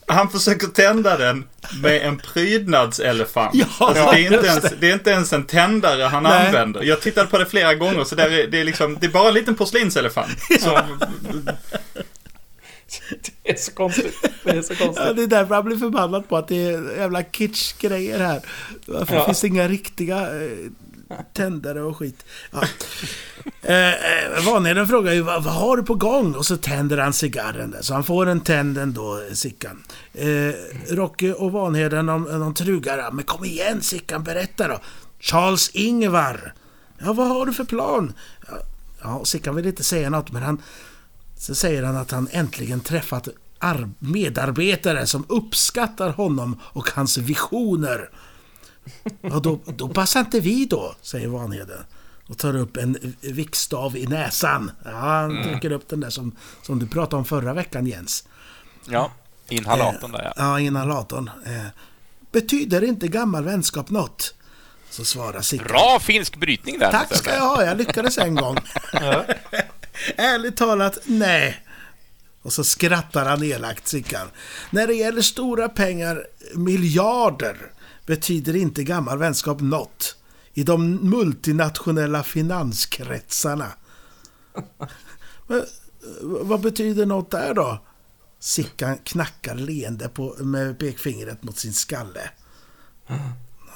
han 0.08 0.30
försöker 0.30 0.68
tända 0.68 1.18
den 1.18 1.44
med 1.82 2.08
en 2.08 2.18
prydnadselefant. 2.18 3.56
Ja, 3.56 3.66
alltså, 3.80 4.12
det, 4.12 4.28
är 4.28 4.34
inte 4.34 4.48
ens, 4.48 4.66
det 4.80 4.90
är 4.90 4.94
inte 4.94 5.10
ens 5.10 5.34
en 5.34 5.44
tändare 5.44 6.04
han 6.04 6.24
Nej. 6.24 6.46
använder. 6.48 6.84
Jag 6.84 7.02
tittade 7.02 7.28
på 7.28 7.38
det 7.38 7.46
flera 7.46 7.76
gånger, 7.76 8.04
så 8.04 8.16
där 8.16 8.30
är, 8.32 8.48
det, 8.48 8.60
är 8.60 8.64
liksom, 8.64 8.98
det 9.02 9.06
är 9.08 9.12
bara 9.12 9.28
en 9.28 9.34
liten 9.34 9.56
porslinselefant. 9.56 10.40
Som, 10.60 11.00
Det 13.44 13.52
är 13.52 13.56
så 13.56 13.72
konstigt. 13.72 14.16
Det 14.44 14.52
är 14.52 14.62
så 14.62 14.74
Ja, 14.80 14.86
konstigt. 14.86 15.16
det 15.16 15.24
är 15.24 15.28
därför 15.28 15.56
han 15.56 15.66
blir 15.66 15.78
förbannad 15.78 16.30
på 16.30 16.38
att 16.38 16.48
det 16.48 16.66
är 16.66 16.98
jävla 16.98 17.24
kitsch-grejer 17.24 18.20
här. 18.20 18.42
Varför 18.86 19.16
Ja. 19.16 19.26
finns 19.26 19.42
det 19.42 19.48
inga 19.48 19.68
riktiga 19.68 20.18
eh, 20.18 20.50
tändare 21.34 21.82
och 21.82 21.98
skit? 21.98 22.26
Ja. 22.52 22.64
Eh, 23.62 23.88
eh, 23.88 24.46
Vanheden 24.46 24.88
frågar 24.88 25.14
ju 25.14 25.22
vad, 25.22 25.44
vad 25.44 25.54
har 25.54 25.78
du 25.78 25.84
på 25.84 25.96
gång? 25.96 26.36
Och 26.36 26.46
så 26.46 26.58
tänder 26.58 26.98
han 26.98 27.14
cigarren 27.14 27.72
där. 27.72 27.82
Så 27.82 27.94
han 27.94 28.04
får 28.04 28.26
en 28.26 28.42
tänd 28.42 28.78
ändå, 28.78 29.22
Sickan. 29.34 29.84
Eh, 30.14 30.54
Rocky 30.90 31.32
och 31.32 31.52
Vanheden 31.52 32.06
de, 32.06 32.24
de 32.24 32.54
trugar. 32.54 33.12
Men 33.12 33.26
kom 33.26 33.46
igen 33.46 33.82
Sickan, 33.82 34.24
berätta 34.24 34.68
då. 34.68 34.80
Charles 35.20 35.70
Ingvar. 35.70 36.54
Ja, 36.98 37.14
vad 37.14 37.28
har 37.28 37.46
du 37.46 37.54
för 37.54 37.64
plan? 37.64 38.14
Ja, 39.02 39.26
Sickan 39.26 39.56
vill 39.56 39.66
inte 39.66 39.84
säga 39.84 40.10
något, 40.10 40.32
men 40.32 40.44
han... 40.44 40.62
Så 41.40 41.56
säger 41.56 41.84
han 41.84 41.98
att 41.98 42.12
han 42.12 42.28
äntligen 42.32 42.80
träffat 42.80 43.28
medarbetare 44.00 45.08
som 45.08 45.26
uppskattar 45.30 46.10
honom 46.10 46.60
och 46.64 46.90
hans 46.90 47.18
visioner. 47.18 48.10
Ja, 49.22 49.40
då, 49.40 49.60
då 49.66 49.90
passar 49.90 50.20
inte 50.20 50.40
vi 50.40 50.66
då, 50.66 50.96
säger 51.02 51.28
Vanheden. 51.28 51.84
Och 52.28 52.38
tar 52.38 52.56
upp 52.56 52.78
en 52.78 53.16
vikstav 53.22 53.98
i 53.98 54.08
näsan. 54.08 54.72
Ja, 54.86 54.92
han 54.92 55.44
trycker 55.44 55.72
upp 55.72 55.90
den 55.90 56.00
där 56.00 56.10
som, 56.10 56.36
som 56.62 56.80
du 56.80 56.88
pratade 56.88 57.16
om 57.16 57.26
förra 57.26 57.54
veckan, 57.54 57.88
Jens. 57.88 58.24
Ja, 58.86 59.12
inhalatorn 59.50 60.12
där 60.12 60.24
ja. 60.24 60.34
Ja, 60.36 60.60
inhalatorn. 60.60 61.30
Eh, 61.46 61.66
betyder 62.32 62.84
inte 62.84 63.08
gammal 63.08 63.44
vänskap 63.44 63.90
något? 63.90 64.34
Så 64.90 65.06
svarar 65.06 65.42
Sickan. 65.42 65.68
Bra 65.68 66.00
finsk 66.02 66.36
brytning 66.36 66.80
där. 66.80 66.92
Tack 66.92 67.16
ska 67.16 67.34
jag 67.34 67.42
ha, 67.42 67.66
jag 67.66 67.78
lyckades 67.78 68.18
en 68.18 68.36
gång. 68.36 68.58
Ärligt 70.16 70.58
talat, 70.58 70.98
nej. 71.06 71.64
Och 72.42 72.54
så 72.54 72.64
skrattar 72.64 73.26
han 73.26 73.44
elakt, 73.44 73.88
Sickan. 73.88 74.28
När 74.70 74.88
det 74.88 74.94
gäller 74.94 75.22
stora 75.22 75.70
pengar, 75.70 76.28
miljarder, 76.56 77.58
betyder 78.08 78.56
inte 78.56 78.84
gammal 78.84 79.18
vänskap 79.18 79.62
något. 79.62 80.16
I 80.54 80.64
de 80.64 80.96
multinationella 80.96 82.24
finanskretsarna. 82.24 83.72
Men, 85.48 85.58
eh, 85.58 85.66
vad 86.22 86.62
betyder 86.62 87.06
något 87.06 87.32
där 87.32 87.54
då? 87.54 87.84
Sickan 88.40 88.98
knackar 88.98 89.56
leende 89.56 90.10
på, 90.10 90.36
med 90.40 90.80
pekfingret 90.80 91.44
mot 91.44 91.58
sin 91.58 91.74
skalle. 91.74 92.30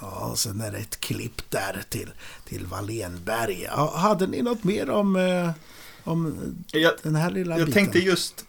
Ja, 0.02 0.30
och 0.32 0.40
sen 0.40 0.62
är 0.62 0.72
det 0.72 0.78
ett 0.78 1.00
klipp 1.00 1.50
där 1.50 1.84
till, 1.90 2.10
till 2.46 2.66
Wallenberg. 2.66 3.62
Ja, 3.62 3.98
hade 3.98 4.28
ni 4.28 4.42
något 4.42 4.64
mer 4.64 4.90
om, 4.90 5.16
eh, 5.16 5.52
om 6.04 6.38
jag, 6.72 6.94
den 7.04 7.16
här 7.16 7.32
lilla 7.32 7.58
jag 7.58 7.68
biten? 7.68 7.84
tänkte 7.84 8.00
just 8.00 8.46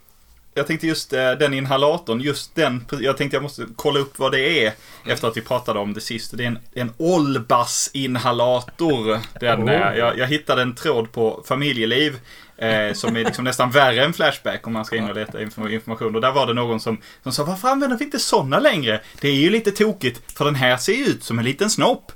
jag 0.54 0.66
tänkte 0.66 0.86
just 0.86 1.12
eh, 1.12 1.32
den 1.32 1.54
inhalatorn, 1.54 2.20
just 2.20 2.54
den, 2.54 2.84
jag 3.00 3.16
tänkte 3.16 3.36
jag 3.36 3.42
måste 3.42 3.66
kolla 3.76 4.00
upp 4.00 4.18
vad 4.18 4.32
det 4.32 4.64
är 4.66 4.72
efter 5.06 5.28
att 5.28 5.36
vi 5.36 5.40
pratade 5.40 5.78
om 5.78 5.94
det 5.94 6.00
sist. 6.00 6.36
Det 6.36 6.42
är 6.44 6.48
en, 6.48 6.58
en 6.74 6.92
Olbas-inhalator. 6.96 9.18
Den, 9.40 9.62
Oh. 9.62 9.70
eh, 9.72 9.96
jag, 9.98 10.18
jag 10.18 10.26
hittade 10.26 10.62
en 10.62 10.74
tråd 10.74 11.12
på 11.12 11.44
familjeliv 11.48 12.20
eh, 12.56 12.92
som 12.94 13.16
är 13.16 13.24
liksom 13.24 13.44
nästan 13.44 13.70
värre 13.70 14.04
än 14.04 14.12
Flashback 14.12 14.66
om 14.66 14.72
man 14.72 14.84
ska 14.84 14.96
in 14.96 15.08
och 15.10 15.14
leta 15.16 15.38
info- 15.40 15.68
information. 15.70 16.14
Och 16.14 16.20
där 16.20 16.32
var 16.32 16.46
det 16.46 16.54
någon 16.54 16.80
som, 16.80 16.98
som 17.22 17.32
sa, 17.32 17.44
varför 17.44 17.68
använder 17.68 17.96
vi 17.98 18.04
inte 18.04 18.18
sådana 18.18 18.58
längre? 18.58 19.00
Det 19.20 19.28
är 19.28 19.32
ju 19.34 19.50
lite 19.50 19.70
tokigt, 19.70 20.36
för 20.38 20.44
den 20.44 20.54
här 20.54 20.76
ser 20.76 20.92
ju 20.92 21.04
ut 21.04 21.24
som 21.24 21.38
en 21.38 21.44
liten 21.44 21.70
snopp. 21.70 22.12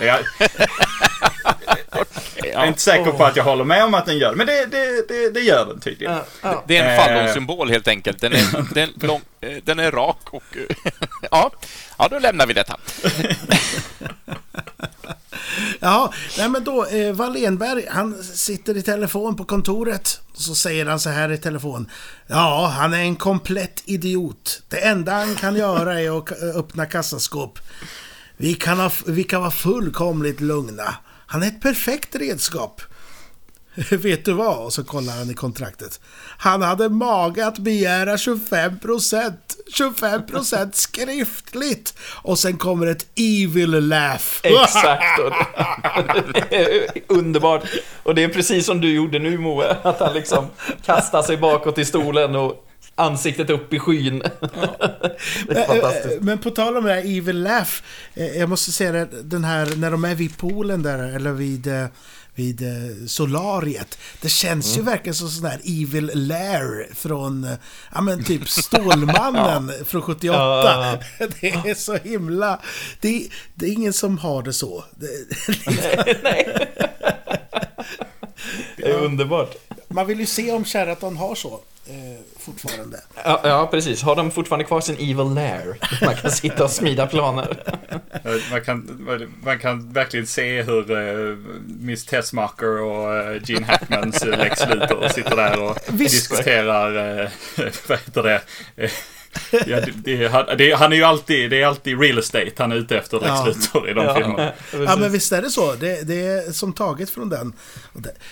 Jag, 0.00 0.18
jag 2.54 2.62
är 2.62 2.68
inte 2.68 2.80
säker 2.80 3.10
på 3.12 3.24
att 3.24 3.36
jag 3.36 3.44
håller 3.44 3.64
med 3.64 3.84
om 3.84 3.94
att 3.94 4.06
den 4.06 4.18
gör 4.18 4.30
det, 4.30 4.36
men 4.36 4.46
det, 4.46 4.66
det, 4.66 5.08
det, 5.08 5.30
det 5.30 5.40
gör 5.40 5.66
den 5.66 5.80
tydligen. 5.80 6.14
Ja, 6.14 6.24
ja. 6.42 6.64
Det 6.66 6.76
är 6.76 6.84
en 6.84 6.90
Eh. 6.90 7.04
fallonsymbol 7.04 7.70
helt 7.70 7.88
enkelt. 7.88 8.20
Den 8.20 8.32
är, 8.32 8.74
den, 8.74 8.88
lång, 9.00 9.20
eh, 9.40 9.56
den 9.64 9.78
är 9.78 9.90
rak 9.92 10.18
och... 10.30 10.42
eh, 10.56 10.76
ja. 11.30 11.50
ja, 11.98 12.08
då 12.10 12.18
lämnar 12.18 12.46
vi 12.46 12.52
detta. 12.54 12.76
Ja, 15.80 16.12
nej 16.38 16.48
men 16.48 16.64
då, 16.64 16.86
eh, 16.86 17.12
Wallenberg, 17.12 17.86
han 17.90 18.22
sitter 18.22 18.76
i 18.76 18.82
telefon 18.82 19.36
på 19.36 19.44
kontoret. 19.44 20.20
Så 20.34 20.54
säger 20.54 20.86
han 20.86 21.00
så 21.00 21.10
här 21.10 21.32
i 21.32 21.38
telefon. 21.38 21.90
Ja, 22.26 22.72
han 22.78 22.94
är 22.94 22.98
en 22.98 23.16
komplett 23.16 23.82
idiot. 23.84 24.62
Det 24.68 24.78
enda 24.78 25.12
han 25.12 25.34
kan 25.34 25.56
göra 25.56 26.00
är 26.00 26.18
att 26.18 26.32
öppna 26.56 26.86
kassaskåp. 26.86 27.58
Vi 28.36 28.54
kan, 28.54 28.78
ha, 28.78 28.90
vi 29.06 29.24
kan 29.24 29.40
vara 29.40 29.50
fullkomligt 29.50 30.40
lugna. 30.40 30.94
Han 31.26 31.42
är 31.42 31.46
ett 31.46 31.60
perfekt 31.60 32.16
redskap. 32.16 32.82
Vet 33.90 34.24
du 34.24 34.32
vad? 34.32 34.64
Och 34.64 34.72
så 34.72 34.84
kollar 34.84 35.12
han 35.12 35.30
i 35.30 35.34
kontraktet. 35.34 36.00
Han 36.38 36.62
hade 36.62 36.88
mage 36.88 37.46
att 37.46 37.58
begära 37.58 38.18
25 38.18 38.78
procent. 38.78 39.56
25 39.74 40.26
procent 40.26 40.74
skriftligt. 40.76 41.94
Och 42.22 42.38
sen 42.38 42.56
kommer 42.56 42.86
ett 42.86 43.06
evil 43.16 43.70
laugh. 43.70 44.24
Exakt. 44.42 45.18
Och 45.18 45.30
det 46.32 46.56
är 46.56 46.86
Underbart. 47.08 47.62
Och 48.02 48.14
det 48.14 48.24
är 48.24 48.28
precis 48.28 48.66
som 48.66 48.80
du 48.80 48.94
gjorde 48.94 49.18
nu 49.18 49.38
Moe. 49.38 49.76
Att 49.82 50.00
han 50.00 50.14
liksom 50.14 50.46
kastar 50.84 51.22
sig 51.22 51.36
bakåt 51.36 51.78
i 51.78 51.84
stolen 51.84 52.34
och 52.36 52.66
ansiktet 52.94 53.50
upp 53.50 53.72
i 53.72 53.78
skyn. 53.78 54.18
Det 55.48 55.54
är 55.58 55.66
fantastiskt. 55.66 56.14
Eh, 56.14 56.20
Men 56.20 56.38
på 56.38 56.50
tal 56.50 56.76
om 56.76 56.84
det 56.84 56.92
här 56.92 57.18
Evil 57.18 57.42
Laugh. 57.42 57.70
eh, 58.14 58.26
Jag 58.38 58.48
måste 58.48 58.72
säga 58.72 58.92
det, 58.92 59.08
den 59.22 59.44
här 59.44 59.76
när 59.76 59.90
de 59.90 60.04
är 60.04 60.14
vid 60.14 60.38
poolen 60.38 60.82
där, 60.82 60.98
eller 61.16 61.32
vid, 61.32 61.66
eh, 61.66 61.86
vid 62.34 62.62
eh, 62.62 63.06
solariet. 63.06 63.98
Det 64.20 64.28
känns 64.28 64.78
ju 64.78 64.82
verkligen 64.82 65.14
som 65.14 65.28
sån 65.28 65.44
här 65.50 65.60
Evil 65.64 66.10
Lair 66.14 66.94
från, 66.94 67.44
eh, 67.44 67.54
ja 67.94 68.00
men 68.00 68.24
typ 68.24 68.48
Stålmannen 68.48 69.72
från 69.84 70.02
78. 70.02 70.36
Ja. 70.38 70.98
Det 71.40 71.48
är 71.70 71.74
så 71.74 71.94
himla... 71.96 72.60
Det, 73.00 73.28
det 73.54 73.66
är 73.66 73.72
ingen 73.72 73.92
som 73.92 74.18
har 74.18 74.42
det 74.42 74.52
så. 74.52 74.84
Det, 74.96 75.06
Det 78.76 78.90
är 78.90 78.98
underbart. 79.04 79.54
man 79.88 80.06
vill 80.06 80.20
ju 80.20 80.26
se 80.26 80.52
om 80.52 80.64
Sheraton 80.64 81.16
har 81.16 81.34
så 81.34 81.60
eh, 81.86 82.20
fortfarande. 82.38 83.00
Ja, 83.24 83.40
ja, 83.44 83.68
precis. 83.70 84.02
Har 84.02 84.16
de 84.16 84.30
fortfarande 84.30 84.64
kvar 84.64 84.80
sin 84.80 84.94
Evil 84.94 85.34
Lair? 85.34 85.76
Man 86.04 86.14
kan 86.14 86.30
sitta 86.30 86.64
och 86.64 86.70
smida 86.70 87.06
planer. 87.06 87.56
Man 88.50 88.64
kan, 88.64 89.06
man 89.42 89.58
kan 89.58 89.92
verkligen 89.92 90.26
se 90.26 90.62
hur 90.62 90.90
uh, 90.90 91.38
Miss 91.66 92.04
Tessmacher 92.06 92.80
och 92.80 93.34
uh, 93.34 93.42
Gene 93.44 93.66
Hackmans 93.66 94.24
Lex 94.24 94.66
Luthor 94.68 95.08
sitter 95.08 95.36
där 95.36 95.62
och 95.62 95.78
Visst. 95.88 96.14
diskuterar, 96.14 97.20
uh, 97.22 97.28
vad 97.88 97.98
heter 97.98 98.22
det, 98.22 98.42
uh, 98.84 98.90
Ja, 99.66 99.80
det, 99.80 99.92
det, 100.04 100.54
det, 100.58 100.72
han 100.72 100.92
är 100.92 100.96
ju 100.96 101.02
alltid, 101.04 101.50
det 101.50 101.62
är 101.62 101.66
alltid 101.66 102.00
real 102.00 102.18
estate 102.18 102.52
han 102.58 102.72
är 102.72 102.76
ute 102.76 102.98
efter, 102.98 103.20
Lex 103.20 103.28
Ja. 103.28 103.46
Luthor, 103.46 103.88
i 103.90 103.92
de 103.94 104.04
Ja, 104.04 104.14
filmerna. 104.14 104.52
Ja, 104.72 104.96
men 104.96 105.12
visst 105.12 105.32
är 105.32 105.42
det 105.42 105.50
så. 105.50 105.74
Det, 105.74 106.02
det 106.08 106.26
är 106.26 106.52
som 106.52 106.72
taget 106.72 107.10
från 107.10 107.28
den. 107.28 107.52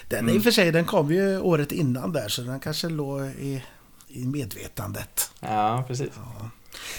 Den 0.08 0.28
i 0.30 0.38
och 0.38 0.42
för 0.42 0.50
sig, 0.50 0.72
den 0.72 0.84
kom 0.84 1.12
ju 1.12 1.38
året 1.38 1.72
innan 1.72 2.12
där, 2.12 2.28
så 2.28 2.42
den 2.42 2.60
kanske 2.60 2.88
låg 2.88 3.20
i, 3.22 3.62
i 4.08 4.24
medvetandet. 4.24 5.30
Ja, 5.40 5.84
precis. 5.88 6.10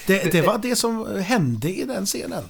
Det, 0.07 0.31
det 0.31 0.41
var 0.41 0.57
det 0.57 0.75
som 0.75 1.21
hände 1.21 1.69
i 1.69 1.83
den 1.83 2.05
scenen. 2.05 2.43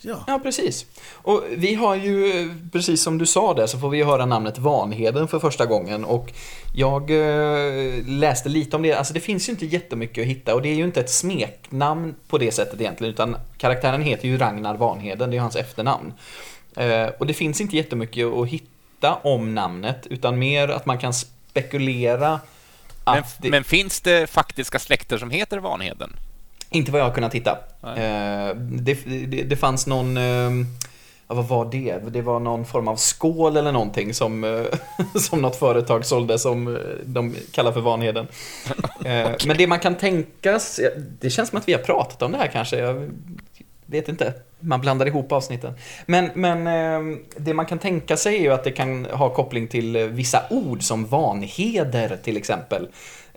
Ja. 0.00 0.24
Ja, 0.26 0.38
precis. 0.38 0.86
Och 1.12 1.44
vi 1.50 1.74
har 1.74 1.94
ju, 1.94 2.50
precis 2.72 3.02
som 3.02 3.18
du 3.18 3.26
sa 3.26 3.54
där, 3.54 3.66
så 3.66 3.78
får 3.78 3.90
vi 3.90 4.02
höra 4.02 4.26
namnet 4.26 4.58
Vanheden 4.58 5.28
för 5.28 5.38
första 5.38 5.66
gången. 5.66 6.04
Och 6.04 6.32
jag 6.74 7.10
eh, 7.10 8.04
läste 8.06 8.48
lite 8.48 8.76
om 8.76 8.82
det. 8.82 8.92
Alltså 8.92 9.14
det 9.14 9.20
finns 9.20 9.48
ju 9.48 9.52
inte 9.52 9.66
jättemycket 9.66 10.22
att 10.22 10.28
hitta 10.28 10.54
och 10.54 10.62
det 10.62 10.68
är 10.68 10.74
ju 10.74 10.84
inte 10.84 11.00
ett 11.00 11.10
smeknamn 11.10 12.14
på 12.28 12.38
det 12.38 12.52
sättet 12.52 12.80
egentligen. 12.80 13.14
Utan 13.14 13.36
karaktären 13.58 14.02
heter 14.02 14.28
ju 14.28 14.38
Ragnar 14.38 14.76
Vanheden, 14.76 15.30
det 15.30 15.36
är 15.36 15.40
hans 15.40 15.56
efternamn. 15.56 16.12
Eh, 16.76 17.06
och 17.18 17.26
det 17.26 17.34
finns 17.34 17.60
inte 17.60 17.76
jättemycket 17.76 18.26
att 18.26 18.48
hitta 18.48 19.14
om 19.14 19.54
namnet, 19.54 20.06
utan 20.10 20.38
mer 20.38 20.68
att 20.68 20.86
man 20.86 20.98
kan 20.98 21.14
spekulera 21.14 22.40
Men, 23.04 23.18
att 23.18 23.42
det... 23.42 23.50
men 23.50 23.64
finns 23.64 24.00
det 24.00 24.30
faktiska 24.30 24.78
släkter 24.78 25.18
som 25.18 25.30
heter 25.30 25.58
Vanheden? 25.58 26.16
Inte 26.70 26.92
vad 26.92 27.00
jag 27.00 27.06
har 27.06 27.14
kunnat 27.14 27.34
hitta. 27.34 27.50
Eh, 27.82 28.56
det, 28.56 28.94
det, 29.26 29.42
det 29.42 29.56
fanns 29.56 29.86
någon... 29.86 30.16
eh, 30.16 30.50
Ja, 31.28 31.34
vad 31.34 31.48
var 31.48 31.64
det? 31.70 31.98
Det 32.10 32.22
var 32.22 32.40
någon 32.40 32.64
form 32.64 32.88
av 32.88 32.96
skål 32.96 33.56
eller 33.56 33.72
någonting 33.72 34.14
som, 34.14 34.44
eh, 34.44 34.64
som 35.20 35.42
något 35.42 35.56
företag 35.56 36.04
sålde 36.06 36.38
som 36.38 36.78
de 37.04 37.34
kallar 37.52 37.72
för 37.72 37.80
Vanheden. 37.80 38.26
Eh, 39.04 39.30
Men 39.46 39.56
det 39.56 39.66
man 39.66 39.78
kan 39.78 39.94
tänka 39.94 40.58
sig, 40.58 40.90
det 41.20 41.30
känns 41.30 41.48
som 41.48 41.58
att 41.58 41.68
vi 41.68 41.72
har 41.72 41.80
pratat 41.80 42.22
om 42.22 42.32
det 42.32 42.38
här 42.38 42.46
kanske. 42.46 42.78
Jag 42.78 43.10
vet 43.86 44.08
inte. 44.08 44.32
Man 44.60 44.80
blandar 44.80 45.06
ihop 45.06 45.32
avsnitten. 45.32 45.72
Men, 46.06 46.30
men 46.34 46.64
det 47.36 47.54
man 47.54 47.66
kan 47.66 47.78
tänka 47.78 48.16
sig 48.16 48.36
är 48.36 48.40
ju 48.40 48.52
att 48.52 48.64
det 48.64 48.70
kan 48.72 49.04
ha 49.04 49.34
koppling 49.34 49.68
till 49.68 49.96
vissa 49.98 50.42
ord 50.50 50.82
som 50.82 51.06
vanheder 51.06 52.18
till 52.24 52.36
exempel. 52.36 52.88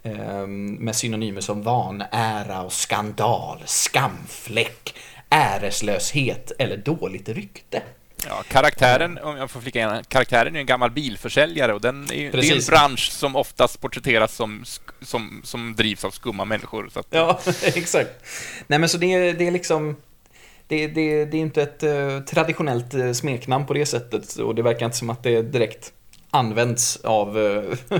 Eh, 0.03 0.47
Med 0.47 0.95
synonymer 0.95 1.41
som 1.41 1.61
vanära 1.63 2.61
och 2.61 2.73
skandal, 2.73 3.63
skamfläck, 3.65 4.95
äreslöshet 5.29 6.51
eller 6.59 6.77
dåligt 6.77 7.29
rykte. 7.29 7.81
Ja, 8.27 8.43
karaktären, 8.47 9.17
om 9.17 9.37
jag 9.37 9.51
får 9.51 9.61
flika 9.61 9.97
in, 9.97 10.03
karaktären 10.07 10.55
är 10.55 10.59
en 10.59 10.65
gammal 10.65 10.91
bilförsäljare 10.91 11.73
och 11.73 11.81
den 11.81 12.03
är, 12.03 12.31
det 12.31 12.47
är 12.47 12.53
en 12.55 12.61
bransch 12.67 13.11
som 13.11 13.35
oftast 13.35 13.81
porträtteras 13.81 14.35
som, 14.35 14.63
som, 15.01 15.41
som 15.43 15.75
drivs 15.75 16.05
av 16.05 16.11
skumma 16.11 16.45
människor. 16.45 16.89
Att, 16.95 17.07
Ja, 17.09 17.39
exakt. 17.63 18.09
Nej 18.67 18.79
men 18.79 18.89
så 18.89 18.97
det, 18.97 19.13
är- 19.13 19.33
det 19.33 19.47
är 19.47 19.51
liksom 19.51 19.95
det, 20.67 20.87
det, 20.87 21.25
det 21.25 21.37
är 21.37 21.41
inte 21.41 21.61
ett 21.61 21.83
eh, 21.83 22.19
traditionellt 22.19 22.93
eh, 22.93 23.11
smeknamn 23.11 23.65
på 23.65 23.73
det 23.73 23.85
sättet 23.85 24.35
och 24.35 24.55
det 24.55 24.61
verkar 24.61 24.85
inte 24.85 24.97
som 24.97 25.09
att 25.09 25.23
det 25.23 25.41
direkt 25.41 25.93
används 26.29 26.95
av, 27.03 27.39
eh, 27.39 27.99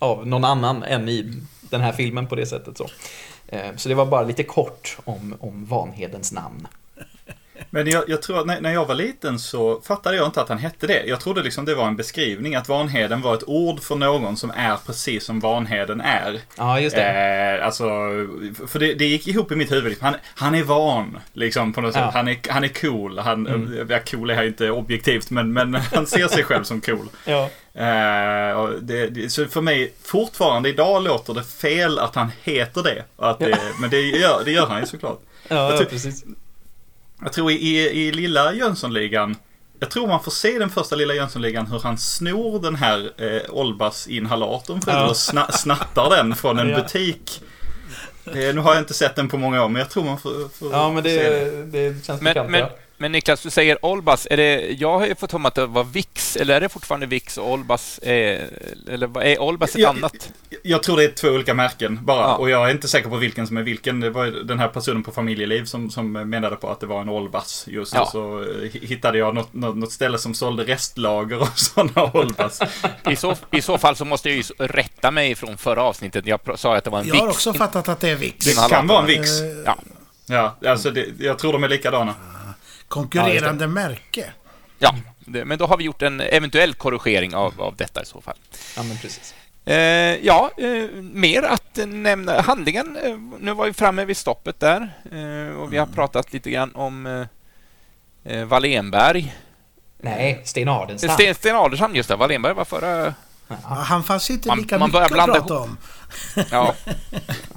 av 0.00 0.26
någon 0.26 0.44
annan 0.44 0.82
än 0.82 1.08
i 1.08 1.32
den 1.60 1.80
här 1.80 1.92
filmen 1.92 2.26
på 2.26 2.34
det 2.34 2.46
sättet. 2.46 2.78
Så, 2.78 2.88
eh, 3.46 3.76
så 3.76 3.88
det 3.88 3.94
var 3.94 4.06
bara 4.06 4.22
lite 4.22 4.42
kort 4.42 4.98
om, 5.04 5.36
om 5.40 5.64
Vanhedens 5.64 6.32
namn. 6.32 6.66
Men 7.72 7.86
jag, 7.90 8.04
jag 8.08 8.22
tror 8.22 8.40
att 8.40 8.46
när, 8.46 8.60
när 8.60 8.72
jag 8.72 8.86
var 8.86 8.94
liten 8.94 9.38
så 9.38 9.80
fattade 9.80 10.16
jag 10.16 10.26
inte 10.26 10.40
att 10.40 10.48
han 10.48 10.58
hette 10.58 10.86
det. 10.86 11.04
Jag 11.06 11.20
trodde 11.20 11.42
liksom 11.42 11.64
det 11.64 11.74
var 11.74 11.86
en 11.86 11.96
beskrivning, 11.96 12.54
att 12.54 12.68
Vanheden 12.68 13.22
var 13.22 13.34
ett 13.34 13.44
ord 13.48 13.80
för 13.80 13.96
någon 13.96 14.36
som 14.36 14.50
är 14.56 14.76
precis 14.86 15.24
som 15.24 15.40
Vanheden 15.40 16.00
är. 16.00 16.40
Ja, 16.56 16.80
just 16.80 16.96
det. 16.96 17.56
Eh, 17.60 17.66
alltså, 17.66 17.84
för 18.66 18.78
det, 18.78 18.94
det 18.94 19.04
gick 19.06 19.28
ihop 19.28 19.52
i 19.52 19.56
mitt 19.56 19.72
huvud. 19.72 19.96
Han, 20.00 20.14
han 20.34 20.54
är 20.54 20.62
van, 20.62 21.18
liksom 21.32 21.72
på 21.72 21.80
något 21.80 21.94
Ja. 21.94 22.04
sätt. 22.06 22.14
Han 22.14 22.28
är, 22.28 22.38
han 22.48 22.64
är 22.64 22.68
cool. 22.68 23.18
Han, 23.18 23.46
Mm. 23.46 23.86
ja, 23.90 23.98
cool 24.10 24.30
är 24.30 24.34
här 24.34 24.44
inte 24.44 24.70
objektivt, 24.70 25.30
men, 25.30 25.52
men 25.52 25.74
han 25.94 26.06
ser 26.06 26.28
sig 26.28 26.44
själv 26.44 26.64
som 26.64 26.80
cool. 26.80 27.08
Ja. 27.24 27.50
Och 28.56 28.82
det, 28.82 29.06
det, 29.06 29.30
så 29.30 29.46
för 29.46 29.60
mig, 29.60 29.92
fortfarande 30.02 30.68
idag 30.68 31.02
låter 31.02 31.34
det 31.34 31.44
fel 31.44 31.98
att 31.98 32.14
han 32.14 32.28
heter 32.42 32.82
det. 32.82 33.04
Att 33.16 33.38
det 33.38 33.58
Men 33.80 33.90
det 33.90 34.00
gör, 34.00 34.42
det 34.44 34.50
gör 34.50 34.66
han 34.66 34.80
ju 34.80 34.86
såklart. 34.86 35.20
Ja, 35.48 35.74
ja, 35.74 35.84
precis. 35.90 36.24
Jag 37.22 37.32
tror 37.32 37.50
i, 37.50 37.54
i, 37.54 37.86
i 38.08 38.12
lilla 38.12 38.54
Jönssonligan 38.54 39.36
jag 39.82 39.90
tror 39.90 40.06
man 40.06 40.22
får 40.22 40.30
se 40.30 40.58
den 40.58 40.70
första 40.70 40.96
lilla 40.96 41.14
Jönssonligan 41.14 41.66
hur 41.66 41.80
han 41.80 41.98
snor 41.98 42.62
den 42.62 42.74
här 42.76 43.10
eh, 43.16 43.42
Olbas-inhalatorn 43.50 44.80
för 44.80 44.92
Ja. 44.92 45.08
och 45.10 45.16
sna, 45.16 45.52
snattar 45.52 46.10
den 46.10 46.34
från 46.36 46.58
en 46.58 46.68
Ja. 46.68 46.76
butik. 46.82 47.42
Eh, 48.26 48.32
nu 48.34 48.58
har 48.58 48.72
jag 48.74 48.82
inte 48.82 48.94
sett 48.94 49.16
den 49.16 49.28
på 49.28 49.38
många 49.38 49.64
år, 49.64 49.68
men 49.68 49.80
jag 49.80 49.90
tror 49.90 50.04
man 50.04 50.18
får, 50.18 50.48
får 50.58 50.72
Ja, 50.72 50.92
men 50.92 51.02
se 51.02 51.30
det, 51.30 51.64
det 51.64 52.04
känns 52.06 52.20
Men, 52.20 52.34
bekant. 52.34 52.50
men, 52.50 52.60
ja. 52.60 52.70
Men 53.00 53.12
Niklas, 53.12 53.42
du 53.42 53.50
säger 53.50 53.84
Olbas. 53.84 54.26
Är 54.30 54.36
det, 54.36 54.60
jag 54.78 54.98
har 54.98 55.06
ju 55.06 55.14
fått 55.14 55.34
om 55.34 55.46
att 55.46 55.54
det 55.54 55.66
var 55.66 55.84
Vix, 55.84 56.36
eller 56.36 56.54
är 56.56 56.60
det 56.60 56.68
fortfarande 56.68 57.06
Vix 57.06 57.38
och 57.38 57.50
Olbas? 57.52 58.00
Är, 58.02 58.48
eller 58.90 59.22
är 59.22 59.40
Olbas 59.42 59.70
ett 59.74 59.80
Ja, 59.80 59.88
annat? 59.88 60.30
Jag 60.62 60.82
tror 60.82 60.96
det 60.96 61.04
är 61.04 61.08
två 61.10 61.28
olika 61.28 61.54
märken 61.54 61.98
bara. 62.04 62.18
Ja. 62.20 62.34
Och 62.36 62.50
jag 62.50 62.66
är 62.68 62.70
inte 62.70 62.88
säker 62.88 63.08
på 63.08 63.16
vilken 63.16 63.46
som 63.46 63.56
är 63.56 63.62
vilken. 63.62 64.00
Det 64.00 64.10
var 64.10 64.26
den 64.26 64.58
här 64.58 64.68
personen 64.68 65.02
på 65.02 65.10
Familjeliv 65.12 65.64
som, 65.64 65.90
som 65.90 66.12
menade 66.12 66.56
på 66.56 66.70
att 66.70 66.80
det 66.80 66.86
var 66.86 67.00
en 67.00 67.08
Olbas. 67.08 67.64
Just 67.68 67.94
Ja. 67.94 68.00
och 68.02 68.08
så 68.08 68.40
eh, 68.40 68.80
hittade 68.82 69.18
jag 69.18 69.34
något, 69.34 69.54
något, 69.54 69.76
något 69.76 69.92
ställe 69.92 70.18
som 70.18 70.34
sålde 70.34 70.64
restlager 70.64 71.36
av 71.36 71.46
sådana 71.54 72.10
Olbas. 72.14 72.60
I 73.10 73.16
så, 73.16 73.36
I 73.50 73.62
så 73.62 73.78
fall 73.78 73.96
så 73.96 74.04
måste 74.04 74.28
jag 74.28 74.36
ju 74.36 74.42
rätta 74.58 75.10
mig 75.10 75.34
från 75.34 75.56
förra 75.56 75.82
avsnittet. 75.82 76.26
Jag 76.26 76.40
sa 76.58 76.76
att 76.76 76.84
det 76.84 76.90
var 76.90 77.00
en 77.00 77.06
Jag 77.06 77.14
har 77.14 77.26
Vix. 77.26 77.36
också 77.36 77.52
fattat 77.52 77.88
att 77.88 78.00
det 78.00 78.08
är 78.08 78.16
Vix. 78.16 78.46
Det 78.46 78.68
kan 78.70 78.86
vara 78.86 79.00
en 79.00 79.06
Vix. 79.06 79.28
Ja. 79.66 79.76
Ja, 80.26 80.56
alltså 80.70 80.90
det, 80.90 81.06
jag 81.18 81.38
tror 81.38 81.52
de 81.52 81.64
är 81.64 81.68
likadana. 81.68 82.14
Konkurrerande 82.90 83.66
märke. 83.66 84.32
Ja, 84.78 84.94
det, 85.18 85.44
men 85.44 85.58
då 85.58 85.66
har 85.66 85.76
vi 85.76 85.84
gjort 85.84 86.02
en 86.02 86.20
eventuell 86.20 86.74
korrigering 86.74 87.34
av, 87.34 87.60
av 87.62 87.76
detta 87.76 88.02
i 88.02 88.04
så 88.04 88.20
fall. 88.20 88.36
ja, 88.76 88.82
men 88.82 88.96
precis. 88.96 89.34
Eh, 89.64 89.76
ja, 90.26 90.50
eh, 90.56 90.90
mer 91.00 91.42
att 91.42 91.78
nämna. 91.86 92.40
Handlingen, 92.40 92.96
eh, 92.96 93.16
nu 93.38 93.54
var 93.54 93.66
vi 93.66 93.72
framme 93.72 94.04
vid 94.04 94.16
stoppet 94.16 94.60
där 94.60 94.88
eh, 95.12 95.56
och 95.56 95.72
vi 95.72 95.78
har 95.78 95.86
pratat 95.86 96.32
lite 96.32 96.50
grann 96.50 96.74
om 96.74 97.06
eh, 97.06 98.32
eh, 98.32 98.44
Wallenberg. 98.44 99.34
Nej, 99.98 100.40
Sten 100.44 100.68
Ardenstam. 100.68 101.10
Sten, 101.10 101.34
Sten 101.34 101.56
Adelsson, 101.56 101.94
just 101.94 102.08
det. 102.08 102.16
Wallenberg 102.16 102.54
var 102.54 102.64
förra... 102.64 103.14
Ja, 103.50 103.56
Han 103.68 104.04
fanns 104.04 104.30
inte 104.30 104.48
Man- 104.48 104.58
lika 104.58 104.78
man 104.78 104.88
mycket 104.90 105.02
att 105.04 105.12
blanda 105.12 105.34
prata 105.40 105.54
om. 105.58 105.76
Ja, 106.50 106.74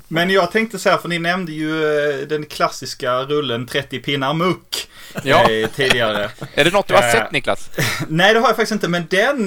Men 0.07 0.29
jag 0.29 0.51
tänkte 0.51 0.79
så 0.79 0.89
här, 0.89 0.97
för 0.97 1.09
ni 1.09 1.19
nämnde 1.19 1.51
ju 1.51 1.83
eh, 2.21 2.27
den 2.27 2.45
klassiska 2.45 3.13
rullen 3.23 3.65
30 3.67 3.99
pinnar 3.99 4.33
muck 4.33 4.87
Ja. 5.23 5.49
eh, 5.51 5.69
tidigare. 5.69 6.31
är 6.55 6.63
det 6.65 6.71
något 6.71 6.87
du 6.87 6.93
har 6.93 7.03
Eh, 7.03 7.11
sett, 7.11 7.31
Niklas? 7.31 7.69
Nej, 8.07 8.33
det 8.33 8.39
har 8.39 8.47
jag 8.47 8.55
faktiskt 8.55 8.71
inte, 8.71 8.87
men 8.87 9.07
den, 9.09 9.45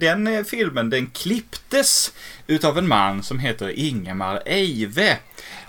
den 0.00 0.44
filmen 0.44 0.90
den 0.90 1.06
klipptes 1.06 2.12
utav 2.46 2.78
en 2.78 2.88
man 2.88 3.22
som 3.22 3.38
heter 3.38 3.78
Ingemar 3.78 4.42
Eive. 4.46 5.16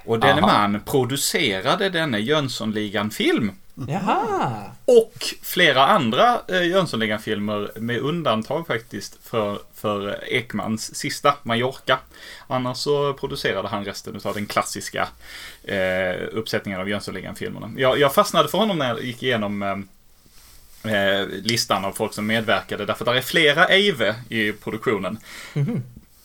Och 0.06 0.20
denne 0.20 0.42
Aha. 0.42 0.68
man 0.68 0.82
producerade 0.82 1.90
denna 1.90 2.20
Jönssonligan-film. 2.20 3.52
Jaha! 3.76 4.64
Och 4.86 5.14
flera 5.42 5.88
andra 5.88 6.42
eh, 6.48 6.68
Jönssonligan-filmer 6.68 7.72
med 7.76 8.00
undantag 8.00 8.68
faktiskt 8.68 9.18
för, 9.24 9.60
för 9.74 10.24
Ekmans 10.34 10.96
sista, 10.96 11.36
Mallorca. 11.44 12.00
Annars 12.48 12.78
så 12.78 13.14
producerade 13.14 13.68
han 13.68 13.86
resten 13.86 14.20
av 14.24 14.34
den 14.34 14.46
klassiska 14.46 15.08
eh, 15.64 16.28
uppsättningen 16.32 16.82
av 16.82 16.90
Jönssonligan-filmerna. 16.90 17.72
Jag, 17.78 18.00
jag 18.00 18.14
fastnade 18.14 18.50
för 18.50 18.58
honom 18.58 18.78
när 18.78 18.88
jag 18.88 19.04
gick 19.04 19.24
igenom 19.24 19.62
eh, 19.64 20.94
eh, 20.94 21.28
listan 21.28 21.86
av 21.86 21.92
folk 21.92 22.14
som 22.14 22.28
medverkade. 22.28 22.86
Därför 22.86 23.06
att 23.06 23.14
det 23.14 23.18
är 23.18 23.22
flera 23.22 23.66
Eive 23.66 24.16
i 24.30 24.52
produktionen. 24.52 25.18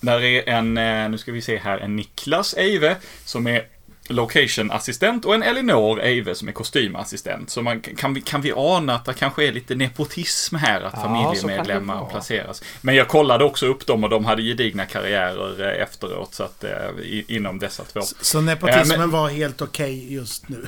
Där 0.01 0.25
är 0.25 0.49
en, 0.49 0.79
eh, 0.79 1.09
nu 1.09 1.19
ska 1.19 1.33
vi 1.33 1.43
se 1.43 1.57
här, 1.57 1.79
en 1.79 1.97
Niklas 1.97 2.55
Eive 2.55 2.97
som 3.25 3.47
är 3.47 3.67
location-assistent 4.11 5.25
och 5.25 5.35
en 5.35 5.43
Elinor 5.43 6.01
Eive 6.01 6.35
som 6.35 6.49
är 6.49 6.53
kostymassistent. 6.53 7.51
Så 7.51 7.63
man, 7.63 7.81
kan, 7.81 8.15
vi, 8.15 8.21
kan 8.21 8.41
vi 8.41 8.53
ana 8.57 8.95
att 8.95 9.05
det 9.05 9.15
kanske 9.15 9.47
är 9.47 9.53
lite 9.53 9.75
nepotism 9.75 10.57
här, 10.57 10.81
att 10.81 10.93
Ja, 10.95 11.01
så 11.01 11.03
familjemedlemmar 11.03 12.07
placeras. 12.11 12.63
Men 12.81 12.95
jag 12.95 13.09
kollade 13.09 13.45
också 13.45 13.67
upp 13.67 13.87
dem 13.87 14.05
och 14.05 14.11
de 14.11 14.25
hade 14.25 14.43
gedigna 14.43 14.87
karriärer 14.87 15.77
eh, 15.77 15.83
efteråt, 15.83 16.35
så 16.35 16.43
att, 16.43 16.65
eh, 16.65 16.71
i, 17.03 17.25
inom 17.29 17.59
dessa 17.59 17.85
två. 17.85 18.01
Så 18.21 18.41
nepotismen 18.41 18.91
Eh, 18.93 18.99
men- 18.99 19.11
var 19.11 19.29
helt 19.29 19.63
okej 19.63 20.15
just 20.15 20.49
nu. 20.49 20.67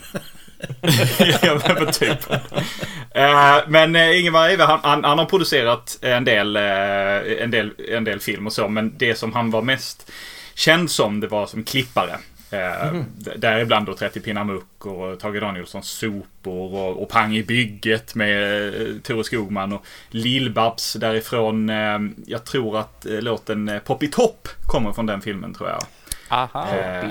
ja, 1.42 1.60
men 1.64 1.92
typ. 1.92 2.30
Eh, 3.14 3.58
men 3.68 3.96
eh, 3.96 4.18
Ingemar 4.20 4.48
Eive, 4.48 4.64
han, 4.64 4.80
han, 4.82 5.04
han 5.04 5.18
har 5.18 5.24
producerat 5.24 5.98
en 6.02 6.24
del, 6.24 6.56
eh, 6.56 6.62
en, 7.42 7.50
del, 7.50 7.70
en 7.88 8.04
del 8.04 8.20
film 8.20 8.46
och 8.46 8.52
så, 8.52 8.68
men 8.68 8.98
det 8.98 9.14
som 9.14 9.32
han 9.32 9.50
var 9.50 9.62
mest 9.62 10.10
känd 10.54 10.90
som, 10.90 11.20
det 11.20 11.26
var 11.28 11.46
som 11.46 11.64
klippare. 11.64 12.18
Eh, 12.52 12.92
d- 13.16 13.32
Däribland 13.36 13.86
då 13.86 13.94
30 13.94 14.20
pinnar 14.20 14.44
muck 14.44 14.86
och 14.86 15.20
Tage 15.20 15.40
Danielssons 15.40 15.88
sopor 15.90 16.74
och, 16.74 17.02
och 17.02 17.08
Pang 17.08 17.36
i 17.36 17.42
bygget 17.42 18.14
med 18.14 18.66
eh, 18.82 18.86
Tore 19.02 19.24
Skogman 19.24 19.72
och 19.72 19.84
Lill-Babs 20.10 20.98
därifrån. 20.98 21.70
Eh, 21.70 21.98
jag 22.26 22.44
tror 22.44 22.78
att 22.78 23.06
eh, 23.06 23.20
låten 23.20 23.68
eh, 23.68 23.78
Poppy 23.78 24.08
Topp 24.10 24.48
kommer 24.66 24.92
från 24.92 25.06
den 25.06 25.20
filmen 25.20 25.54
tror 25.54 25.68
jag. 25.68 25.82
Aha. 26.28 26.68
Eh. 26.74 27.04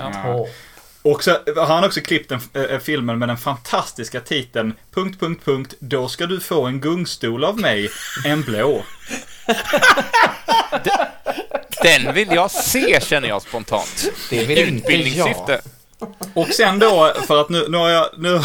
Och 1.02 1.24
så 1.24 1.30
har 1.56 1.66
han 1.74 1.84
också 1.84 2.00
klippt 2.00 2.28
den, 2.28 2.64
äh, 2.70 2.78
filmen 2.78 3.18
med 3.18 3.28
den 3.28 3.36
fantastiska 3.36 4.20
titeln 4.20 4.74
punkt, 4.94 5.20
punkt, 5.20 5.44
punkt, 5.44 5.74
då 5.78 6.08
ska 6.08 6.26
du 6.26 6.40
få 6.40 6.64
en 6.66 6.80
gungstol 6.80 7.44
av 7.44 7.60
mig, 7.60 7.90
en 8.24 8.42
blå. 8.42 8.82
Den 11.82 12.14
vill 12.14 12.28
jag 12.32 12.50
se, 12.50 13.00
känner 13.00 13.28
jag 13.28 13.42
spontant. 13.42 14.12
Det 14.30 14.44
vill 14.44 14.58
inte 14.58 14.72
Utbildningssyfte. 14.72 15.60
Och 16.34 16.48
sen 16.48 16.78
då, 16.78 17.12
för 17.26 17.40
att 17.40 17.48
nu, 17.48 17.66
nu 17.68 17.76
har 17.76 17.88
jag, 17.90 18.08
nu, 18.18 18.40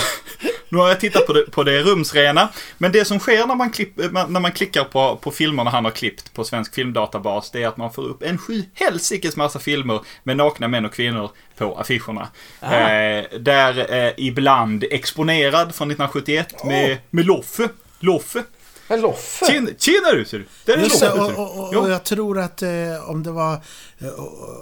nu 0.69 0.78
har 0.78 0.88
jag 0.88 1.00
tittat 1.00 1.28
på 1.28 1.34
det, 1.34 1.52
på 1.52 1.63
det 1.63 1.82
rumsrena. 1.82 2.50
Men 2.78 2.91
det 2.91 3.06
som 3.06 3.19
sker 3.19 3.45
när 3.45 3.56
man, 3.56 3.71
klipp, 3.71 3.97
när 4.12 4.39
man 4.39 4.52
klickar 4.52 4.84
på, 4.84 5.15
på 5.15 5.32
filmerna 5.32 5.69
han 5.69 5.86
har 5.86 5.91
klippt 5.91 6.34
på 6.34 6.43
Svensk 6.43 6.76
Filmdatabas, 6.76 7.52
det 7.52 7.63
är 7.63 7.67
att 7.67 7.78
man 7.78 7.93
får 7.93 8.04
upp 8.04 8.23
en 8.23 8.38
sju 8.38 8.63
helsikes 8.73 9.36
massa 9.36 9.60
filmer 9.60 10.00
med 10.23 10.38
nakna 10.38 10.67
män 10.67 10.86
och 10.86 10.93
kvinnor 10.93 11.32
på 11.58 11.76
affischerna. 11.76 12.28
Eh, 12.62 13.39
där 13.39 13.93
eh, 13.93 14.13
ibland 14.17 14.84
exponerad 14.91 15.76
från 15.76 15.91
1971 15.91 16.63
med, 16.63 16.97
med 17.10 17.26
Loffe. 17.26 17.69
Loffe. 18.00 18.43
Men 18.88 19.02
Loffe? 19.02 19.45
Tjena, 19.45 19.69
tjena 19.78 20.12
du 20.12 20.26
ser 20.26 20.38
du! 20.38 20.45
Där 20.65 20.73
är 20.73 20.78
det, 20.78 20.84
Loffe 20.84 21.12
och, 21.12 21.30
och, 21.39 21.60
och, 21.67 21.73
Ja. 21.73 21.80
och 21.80 21.89
jag 21.89 22.04
tror 22.04 22.39
att 22.39 22.62
eh, 22.62 22.69
om 23.10 23.23
det 23.23 23.32
var 23.32 23.54
eh, 23.54 24.08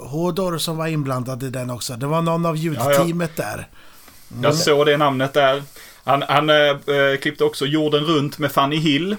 Hodor 0.07 0.57
som 0.57 0.77
var 0.77 0.87
inblandad 0.87 1.43
i 1.43 1.49
den 1.49 1.69
också. 1.69 1.93
Det 1.93 2.05
var 2.07 2.21
någon 2.21 2.45
av 2.45 2.57
ljudteamet 2.57 3.35
där. 3.35 3.67
Jag 4.43 4.55
såg 4.55 4.85
det 4.85 4.97
namnet 4.97 5.33
där. 5.33 5.63
Han, 6.03 6.21
han 6.21 6.49
eh, 6.49 6.55
eh, 6.55 7.17
klippte 7.21 7.43
också 7.43 7.65
Jorden 7.65 8.03
runt 8.03 8.37
med 8.39 8.51
Fanny 8.51 8.75
Hill. 8.77 9.15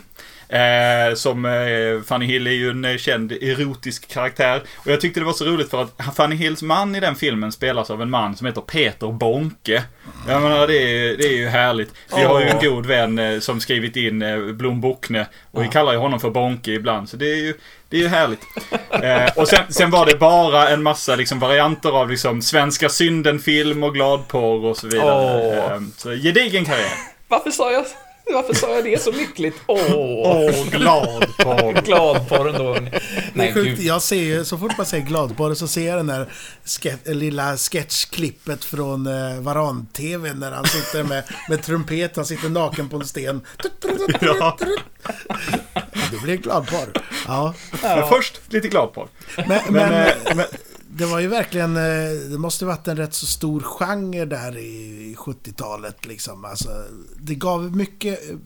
Eh, 0.48 1.14
som 1.14 1.44
eh, 1.44 2.02
Fanny 2.06 2.26
Hill 2.26 2.46
är 2.46 2.50
ju 2.50 2.70
en 2.70 2.84
eh, 2.84 2.96
känd 2.96 3.32
erotisk 3.32 4.08
karaktär. 4.08 4.62
Och 4.76 4.86
jag 4.86 5.00
tyckte 5.00 5.20
det 5.20 5.26
var 5.26 5.32
så 5.32 5.44
roligt 5.44 5.70
för 5.70 5.82
att 5.82 6.16
Fanny 6.16 6.36
Hills 6.36 6.62
man 6.62 6.94
i 6.94 7.00
den 7.00 7.16
filmen 7.16 7.52
spelas 7.52 7.90
av 7.90 8.02
en 8.02 8.10
man 8.10 8.36
som 8.36 8.46
heter 8.46 8.60
Peter 8.60 9.12
Bonke. 9.12 9.82
Jag 10.28 10.42
menar, 10.42 10.66
det 10.66 10.76
är, 10.76 11.16
det 11.16 11.24
är 11.24 11.36
ju 11.36 11.46
härligt. 11.46 11.94
Vi 12.16 12.22
har 12.22 12.40
ju 12.40 12.46
en 12.46 12.58
god 12.58 12.86
vän 12.86 13.18
eh, 13.18 13.38
som 13.40 13.60
skrivit 13.60 13.96
in 13.96 14.22
eh, 14.22 14.38
Blom 14.38 14.80
Bockne. 14.80 15.26
Och 15.50 15.64
vi 15.64 15.68
kallar 15.68 15.92
ju 15.92 15.98
honom 15.98 16.20
för 16.20 16.30
Bonke 16.30 16.70
ibland. 16.70 17.08
Så 17.08 17.16
det 17.16 17.32
är 17.32 17.36
ju, 17.36 17.54
det 17.88 17.96
är 17.96 18.00
ju 18.00 18.08
härligt. 18.08 18.40
Eh, 18.90 19.38
och 19.38 19.48
sen, 19.48 19.64
sen 19.68 19.90
var 19.90 20.06
det 20.06 20.18
bara 20.18 20.68
en 20.68 20.82
massa 20.82 21.16
liksom, 21.16 21.38
varianter 21.38 21.90
av 21.90 22.10
liksom, 22.10 22.42
Svenska 22.42 22.88
synden-film 22.88 23.82
och 23.82 23.94
gladporr 23.94 24.64
och 24.64 24.76
så 24.76 24.86
vidare. 24.86 25.74
Eh, 25.74 25.80
så 25.96 26.10
gedigen 26.10 26.64
karriär. 26.64 26.92
Varför 27.28 27.50
sa 27.50 27.72
jag, 27.72 27.84
varför 28.34 28.54
sa 28.54 28.74
jag 28.74 28.84
det 28.84 29.02
så 29.02 29.10
lyckligt? 29.10 29.56
Åh, 29.66 29.94
Åh, 29.94 30.66
gladporr. 30.70 31.82
gladporren 31.84 32.54
då. 32.54 32.74
Det 32.74 33.00
Nej, 33.32 33.54
sjukt, 33.54 33.76
gud. 33.78 33.80
jag 33.86 34.02
ser 34.02 34.16
ju, 34.16 34.44
så 34.44 34.58
fort 34.58 34.76
man 34.76 34.86
säger 34.86 35.04
gladporr 35.06 35.54
så 35.54 35.68
ser 35.68 35.86
jag 35.86 35.96
den 35.98 36.06
där 36.06 36.32
ske- 36.64 37.14
lilla 37.14 37.56
sketchklippet 37.56 38.64
från 38.64 39.06
eh, 39.06 39.40
Varan-TV 39.40 40.34
när 40.34 40.52
han 40.52 40.64
sitter 40.64 41.02
med, 41.04 41.22
med 41.48 41.62
trumpet, 41.62 42.16
han 42.16 42.26
sitter 42.26 42.48
naken 42.48 42.88
på 42.88 42.96
en 42.96 43.06
sten. 43.06 43.40
Ja. 44.20 44.58
Det 46.10 46.22
blir 46.22 46.36
gladporr. 46.36 47.02
Ja. 47.26 47.54
Men 47.82 48.08
först 48.08 48.40
lite 48.48 48.68
gladporr. 48.68 49.08
Men, 49.36 49.46
Men, 49.48 49.72
men, 49.72 49.92
eh, 50.06 50.12
men, 50.36 50.44
det 50.98 51.06
var 51.06 51.20
ju 51.20 51.28
verkligen, 51.28 51.76
eh, 51.76 52.30
det 52.30 52.38
måste 52.38 52.64
varit 52.64 52.88
en 52.88 52.96
rätt 52.96 53.14
så 53.14 53.26
stor 53.26 53.60
genre 53.60 54.24
där 54.24 54.58
i 54.58 55.14
70-talet 55.18 56.06
liksom. 56.06 56.44
Alltså, 56.44 56.84
det 57.16 57.34
gav 57.34 57.76
mycket 57.76 58.30
eh, 58.30 58.36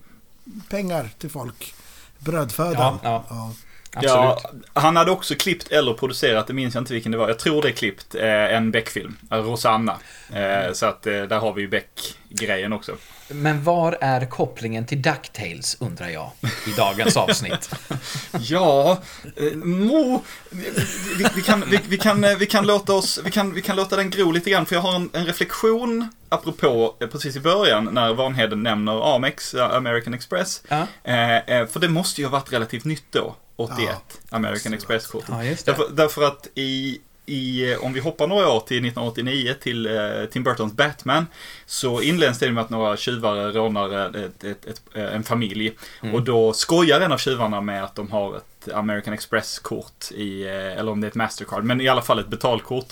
pengar 0.69 1.11
till 1.19 1.31
folk. 1.31 1.75
Brödfödan. 2.19 2.75
Ja, 2.75 2.99
ja. 3.03 3.25
ja, 3.29 3.53
Absolut. 3.93 4.65
han 4.73 4.97
hade 4.97 5.11
också 5.11 5.35
klippt 5.35 5.73
eller 5.73 5.95
producerat, 5.95 6.47
det 6.47 6.53
minns 6.53 6.75
jag 6.75 6.81
inte 6.83 6.93
vilken 6.93 7.13
det 7.13 7.19
var. 7.19 7.29
Jag 7.29 7.39
tror 7.39 7.63
det 7.63 7.69
är 7.69 7.73
klippt, 7.73 8.15
eh, 8.15 8.55
en 8.55 8.71
Beck-film. 8.71 9.17
Eh, 9.31 9.39
Rosanna. 9.39 9.97
Eh, 10.33 10.73
så 10.73 10.87
att 10.87 11.07
eh, 11.07 11.23
där 11.23 11.39
har 11.39 11.53
vi 11.53 11.63
ju 11.63 11.69
Beck-grejen 11.69 12.73
också. 12.73 12.93
Men 13.29 13.65
var 13.65 13.99
är 14.01 14.27
kopplingen 14.27 14.87
till 14.87 15.03
DuckTales, 15.03 15.77
undrar 15.81 16.09
jag, 16.09 16.31
i 16.67 16.71
dagens 16.77 17.17
avsnitt? 17.17 17.71
Ja, 18.41 18.99
eh, 19.37 19.57
mo, 19.57 20.23
vi, 20.51 21.27
vi, 21.35 21.43
kan, 21.43 21.65
vi, 21.71 21.81
vi, 21.89 21.99
kan, 21.99 22.27
vi, 22.39 22.47
kan 22.47 22.67
låta 22.67 22.93
oss, 22.95 23.21
vi, 23.25 23.31
kan, 23.31 23.55
vi 23.55 23.63
kan 23.63 23.77
låta 23.77 23.97
den 23.97 24.11
gro 24.11 24.31
lite 24.33 24.51
grann. 24.51 24.67
För 24.67 24.75
jag 24.75 24.83
har 24.83 24.95
en, 24.95 25.11
en 25.13 25.27
reflektion 25.27 26.09
apropå 26.29 26.95
precis 27.13 27.37
i 27.37 27.41
början 27.41 27.89
när 27.93 28.15
Vanheden 28.15 28.63
nämner 28.63 29.15
Amex, 29.15 29.55
American 29.55 30.15
Express. 30.15 30.63
Ja. 30.69 30.87
Eh, 31.05 31.37
eh, 31.37 31.67
för 31.67 31.81
det 31.81 31.89
måste 31.89 32.21
ju 32.21 32.27
ha 32.27 32.33
varit 32.33 32.53
relativt 32.53 32.85
nytt 32.85 33.05
då, 33.11 33.37
81, 33.61 34.21
American 34.31 34.73
det 34.73 34.77
Express-kortet. 34.77 35.29
Ja. 35.29 35.57
Därför, 35.65 35.89
därför 35.93 36.23
att 36.23 36.49
i, 36.55 37.01
i, 37.27 37.75
om 37.77 37.93
vi 37.93 38.01
hoppar 38.01 38.27
några 38.27 38.49
år 38.49 38.61
till 38.61 38.77
1989 38.77 39.55
till 39.61 39.87
eh, 39.87 40.25
Tim 40.31 40.43
Burtons 40.43 40.73
Batman 40.73 41.27
så 41.67 42.03
inleds 42.03 42.39
det 42.39 42.53
med 42.53 42.65
att 42.65 42.71
några 42.71 42.97
tjuvar 42.97 43.53
rånar 43.53 44.17
ett, 44.17 44.45
ett, 44.45 44.67
ett, 44.67 44.83
eh, 44.95 45.15
en 45.15 45.23
familj. 45.23 45.73
Och 46.13 46.23
då 46.23 46.53
skojar 46.53 47.01
en 47.01 47.13
av 47.13 47.19
tjuvarna 47.19 47.61
med 47.61 47.85
att 47.85 47.95
de 47.95 48.11
har 48.11 48.37
ett 48.37 48.69
American 48.75 49.15
Express-kort 49.15 50.13
i, 50.13 50.43
eh, 50.43 50.79
eller 50.79 50.89
om 50.93 51.01
det 51.01 51.07
är 51.07 51.09
ett 51.09 51.15
Mastercard, 51.15 51.65
men 51.65 51.81
i 51.81 51.89
alla 51.89 52.03
fall 52.03 52.19
ett 52.19 52.29
betalkort 52.29 52.89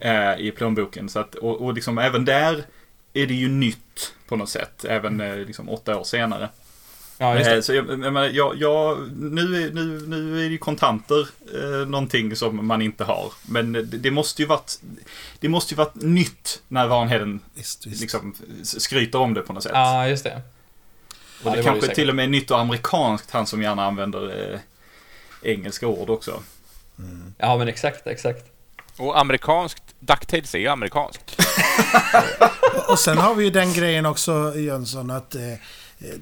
eh, 0.00 0.36
i 0.38 0.52
plånboken. 0.56 1.08
Så 1.08 1.18
att, 1.18 1.34
och, 1.34 1.60
och 1.60 1.74
liksom 1.74 1.98
även 1.98 2.24
där 2.24 2.64
är 3.12 3.26
det 3.26 3.34
ju 3.34 3.48
nytt 3.48 4.14
på 4.28 4.36
något 4.36 4.48
sätt, 4.48 4.84
även 4.84 5.20
eh, 5.20 5.36
liksom 5.36 5.68
åtta 5.68 5.98
år 5.98 6.04
senare. 6.04 6.48
Ja, 7.22 7.34
just 7.38 7.48
Eh, 7.50 7.54
det. 7.56 7.62
Så 7.62 7.74
jag, 7.74 7.86
jag, 8.14 8.32
jag, 8.34 8.56
jag, 8.56 9.10
nu, 9.16 9.64
är, 9.64 9.70
nu, 9.70 10.02
nu 10.06 10.38
är 10.40 10.44
det 10.44 10.52
ju 10.52 10.58
kontanter 10.58 11.28
eh, 11.54 11.88
någonting 11.88 12.36
som 12.36 12.66
man 12.66 12.82
inte 12.82 13.04
har. 13.04 13.32
Men 13.42 13.72
det, 13.72 13.82
det 13.82 14.10
måste 14.10 14.42
ju 14.42 14.48
varit 14.48 14.80
Det 15.40 15.48
måste 15.48 15.74
ju 15.74 15.76
varit 15.76 15.94
nytt 15.94 16.62
när 16.68 16.86
Vanheden 16.86 17.40
Visst, 17.54 17.86
visst. 17.86 18.00
liksom 18.00 18.34
skryter 18.62 19.18
om 19.18 19.34
det 19.34 19.40
på 19.40 19.52
något 19.52 19.62
sätt. 19.62 19.72
Ja, 19.74 20.08
just 20.08 20.24
det. 20.24 20.42
och 21.42 21.50
ja, 21.50 21.50
det, 21.50 21.50
det 21.50 21.50
var 21.50 21.56
det 21.56 21.62
kanske 21.62 21.94
till 21.94 22.08
och 22.08 22.14
med 22.14 22.22
är 22.24 22.28
nytt 22.28 22.50
och 22.50 22.58
amerikanskt, 22.58 23.30
han 23.30 23.46
som 23.46 23.62
gärna 23.62 23.86
använder 23.86 24.52
eh, 24.52 24.60
engelska 25.42 25.86
ord 25.86 26.10
också. 26.10 26.42
Ja, 27.38 27.56
men 27.58 27.68
exakt, 27.68 28.06
exakt. 28.06 28.46
Och 28.96 29.18
amerikanskt, 29.20 29.82
DuckTales 30.00 30.54
är 30.54 30.58
ju 30.58 30.68
amerikanskt. 30.68 31.40
Och 32.88 32.98
sen 32.98 33.18
har 33.18 33.34
vi 33.34 33.44
ju 33.44 33.50
den 33.50 33.72
grejen 33.72 34.06
också, 34.06 34.52
Jönsson, 34.56 35.10
att 35.10 35.34
eh, 35.34 35.54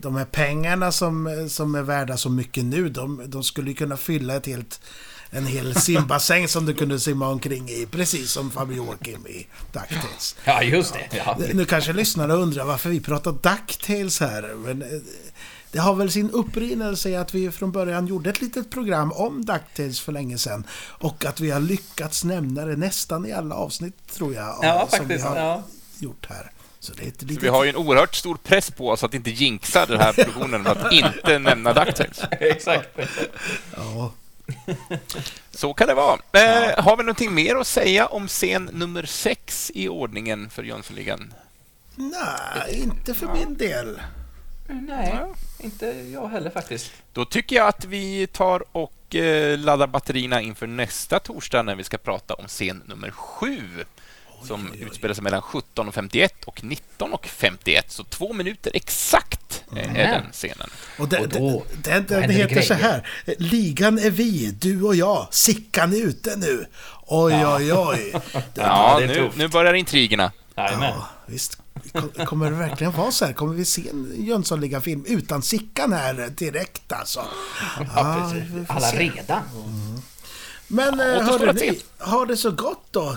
de 0.02 0.16
här 0.16 0.24
pengarna 0.24 0.92
som, 0.92 1.46
som 1.50 1.74
är 1.74 1.82
värda 1.82 2.16
så 2.16 2.30
mycket 2.30 2.64
nu, 2.64 2.88
de, 2.88 3.22
de 3.26 3.44
skulle 3.44 3.72
kunna 3.74 3.96
fylla 3.96 4.34
ett 4.36 4.46
helt, 4.46 4.80
en 5.30 5.46
hel 5.46 5.74
simbassäng 5.80 6.48
som 6.48 6.66
du 6.66 6.74
kunde 6.74 7.00
simma 7.00 7.28
omkring 7.28 7.68
i, 7.68 7.86
precis 7.90 8.30
som 8.30 8.50
Fabio 8.50 8.76
Joakim 8.76 9.26
i 9.26 9.46
DuckTales. 9.72 10.36
Ja, 10.44 10.62
just 10.62 10.92
det. 10.94 11.16
Ja. 11.16 11.38
Nu 11.54 11.64
kanske 11.64 11.92
lyssnarna 11.92 12.34
undrar 12.34 12.64
varför 12.64 12.90
vi 12.90 13.00
pratar 13.00 13.32
DuckTales 13.32 14.20
här, 14.20 14.54
men 14.64 14.82
eh, 14.82 14.88
det 15.72 15.78
har 15.78 15.94
väl 15.94 16.10
sin 16.10 16.30
upprinnelse 16.30 17.10
i 17.10 17.16
att 17.16 17.34
vi 17.34 17.50
från 17.50 17.72
början 17.72 18.06
gjorde 18.06 18.30
ett 18.30 18.40
litet 18.42 18.70
program 18.70 19.12
om 19.12 19.44
DuckTales 19.44 20.00
för 20.00 20.12
länge 20.12 20.38
sedan. 20.38 20.64
Och 20.88 21.24
att 21.24 21.40
vi 21.40 21.50
har 21.50 21.60
lyckats 21.60 22.24
nämna 22.24 22.64
det 22.64 22.76
nästan 22.76 23.26
i 23.26 23.32
alla 23.32 23.54
avsnitt, 23.54 23.94
tror 24.14 24.34
jag, 24.34 24.58
Ja, 24.62 24.88
som 24.90 24.98
vi 25.08 25.14
faktiskt. 25.14 25.24
har 25.28 25.36
Ja. 25.36 25.62
gjort 25.98 26.26
här. 26.28 26.50
Så 26.80 26.92
det 26.92 27.02
är 27.02 27.08
ett 27.08 27.20
Så 27.20 27.40
vi 27.40 27.48
har 27.48 27.64
ju 27.64 27.70
en 27.70 27.76
oerhört 27.76 28.14
stor 28.14 28.34
press 28.34 28.70
på 28.70 28.88
oss 28.88 29.04
att 29.04 29.14
inte 29.14 29.30
jinxa 29.30 29.86
den 29.86 30.00
här 30.00 30.12
produktionen 30.12 30.62
med 30.62 30.72
att 30.72 30.92
inte 30.92 31.38
nämna 31.38 31.72
DuckTales. 31.72 32.20
exakt. 32.30 32.98
Ja. 33.76 34.12
Så 35.50 35.74
kan 35.74 35.88
det 35.88 35.94
vara. 35.94 36.18
Eh, 36.32 36.84
har 36.84 36.96
vi 36.96 37.02
någonting 37.02 37.34
mer 37.34 37.56
att 37.56 37.66
säga 37.66 38.06
om 38.06 38.28
scen 38.28 38.70
nummer 38.72 39.02
sex 39.02 39.70
i 39.74 39.88
ordningen 39.88 40.50
för 40.50 40.62
Jönssonligan? 40.62 41.34
Nej, 41.94 42.80
inte 42.82 43.14
för 43.14 43.26
min 43.26 43.56
del. 43.56 44.00
Nej, 44.68 45.18
inte 45.58 45.86
jag 45.86 46.28
heller 46.28 46.50
faktiskt. 46.50 46.92
Då 47.12 47.24
tycker 47.24 47.56
jag 47.56 47.68
att 47.68 47.84
vi 47.84 48.26
tar 48.26 48.64
och 48.72 49.14
eh, 49.14 49.58
laddar 49.58 49.86
batterierna 49.86 50.40
inför 50.40 50.66
nästa 50.66 51.18
torsdag 51.18 51.62
när 51.62 51.74
vi 51.74 51.84
ska 51.84 51.98
prata 51.98 52.34
om 52.34 52.46
scen 52.46 52.82
nummer 52.86 53.10
sju 53.10 53.84
som 54.46 54.72
utspelar 54.72 55.14
sig 55.14 55.24
mellan 55.24 55.40
17.51 55.40 56.28
och 56.46 56.60
19.51. 56.60 57.82
Så 57.88 58.04
två 58.04 58.32
minuter 58.32 58.70
exakt 58.74 59.64
eh, 59.76 59.96
är 59.96 60.12
den 60.12 60.32
scenen. 60.32 60.70
Och 60.98 61.08
det, 61.08 61.18
Och 61.18 61.28
då- 61.28 61.64
det, 61.82 62.00
det, 62.00 62.26
det 62.26 62.32
heter 62.32 62.62
så 62.62 62.74
här. 62.74 63.08
Ligan 63.38 63.98
är 63.98 64.10
vi, 64.10 64.50
du 64.50 64.82
och 64.82 64.94
jag. 64.96 65.28
Sickan 65.30 65.92
är 65.92 65.96
ute 66.06 66.36
nu. 66.36 66.66
Oj, 67.06 67.46
oj, 67.46 67.72
oj. 67.74 68.12
Det, 68.32 68.60
Ja, 68.60 68.98
nu, 69.06 69.30
nu 69.36 69.48
börjar 69.48 69.74
intrigerna. 69.74 70.32
Jajamän. 70.56 70.88
ja, 70.96 71.08
visst. 71.26 71.58
Kom- 71.92 72.26
Kommer 72.26 72.50
det 72.50 72.56
verkligen 72.56 72.92
vara 72.92 73.10
så 73.10 73.24
här? 73.24 73.32
Kommer 73.32 73.54
vi 73.54 73.64
se 73.64 73.88
en 73.88 74.14
Jönssonliga-film 74.18 75.04
utan 75.08 75.42
Sickan 75.42 75.92
här 75.92 76.28
direkt 76.28 76.92
alltså? 76.92 77.24
Ja, 77.94 78.32
får 78.66 78.74
Alla 78.74 78.90
redan. 78.92 79.42
Men 80.68 81.00
eh, 81.00 81.06
återstår 81.16 81.38
hörru 81.38 81.52
ni, 81.52 81.80
ha 81.98 82.24
det 82.26 82.36
så 82.36 82.50
gott 82.50 82.84
då. 82.90 83.16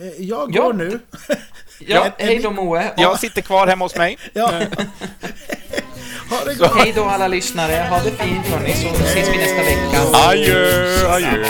Eh, 0.00 0.06
Jag 0.18 0.54
Ja. 0.56 0.62
går 0.62 0.72
nu. 0.72 1.00
Ja, 1.78 2.06
hej 2.18 2.38
då 2.38 2.50
Moe. 2.50 2.88
Och 2.88 3.02
Jag 3.02 3.20
sitter 3.20 3.40
kvar 3.42 3.66
hemma 3.66 3.84
hos 3.84 3.96
mig. 3.96 4.18
Ja. 4.32 4.46
ha 6.30 6.44
det 6.46 6.54
gott. 6.54 6.72
hej 6.78 6.92
då 6.96 7.04
alla 7.04 7.28
lyssnare. 7.28 7.86
Ha 7.90 7.96
det 8.04 8.10
fint 8.10 8.46
hörni, 8.46 8.74
så 8.74 9.04
ses 9.04 9.28
vi 9.28 9.36
nästa 9.36 9.62
vecka. 9.62 10.16
Adjö, 10.28 11.08
adjö. 11.08 11.44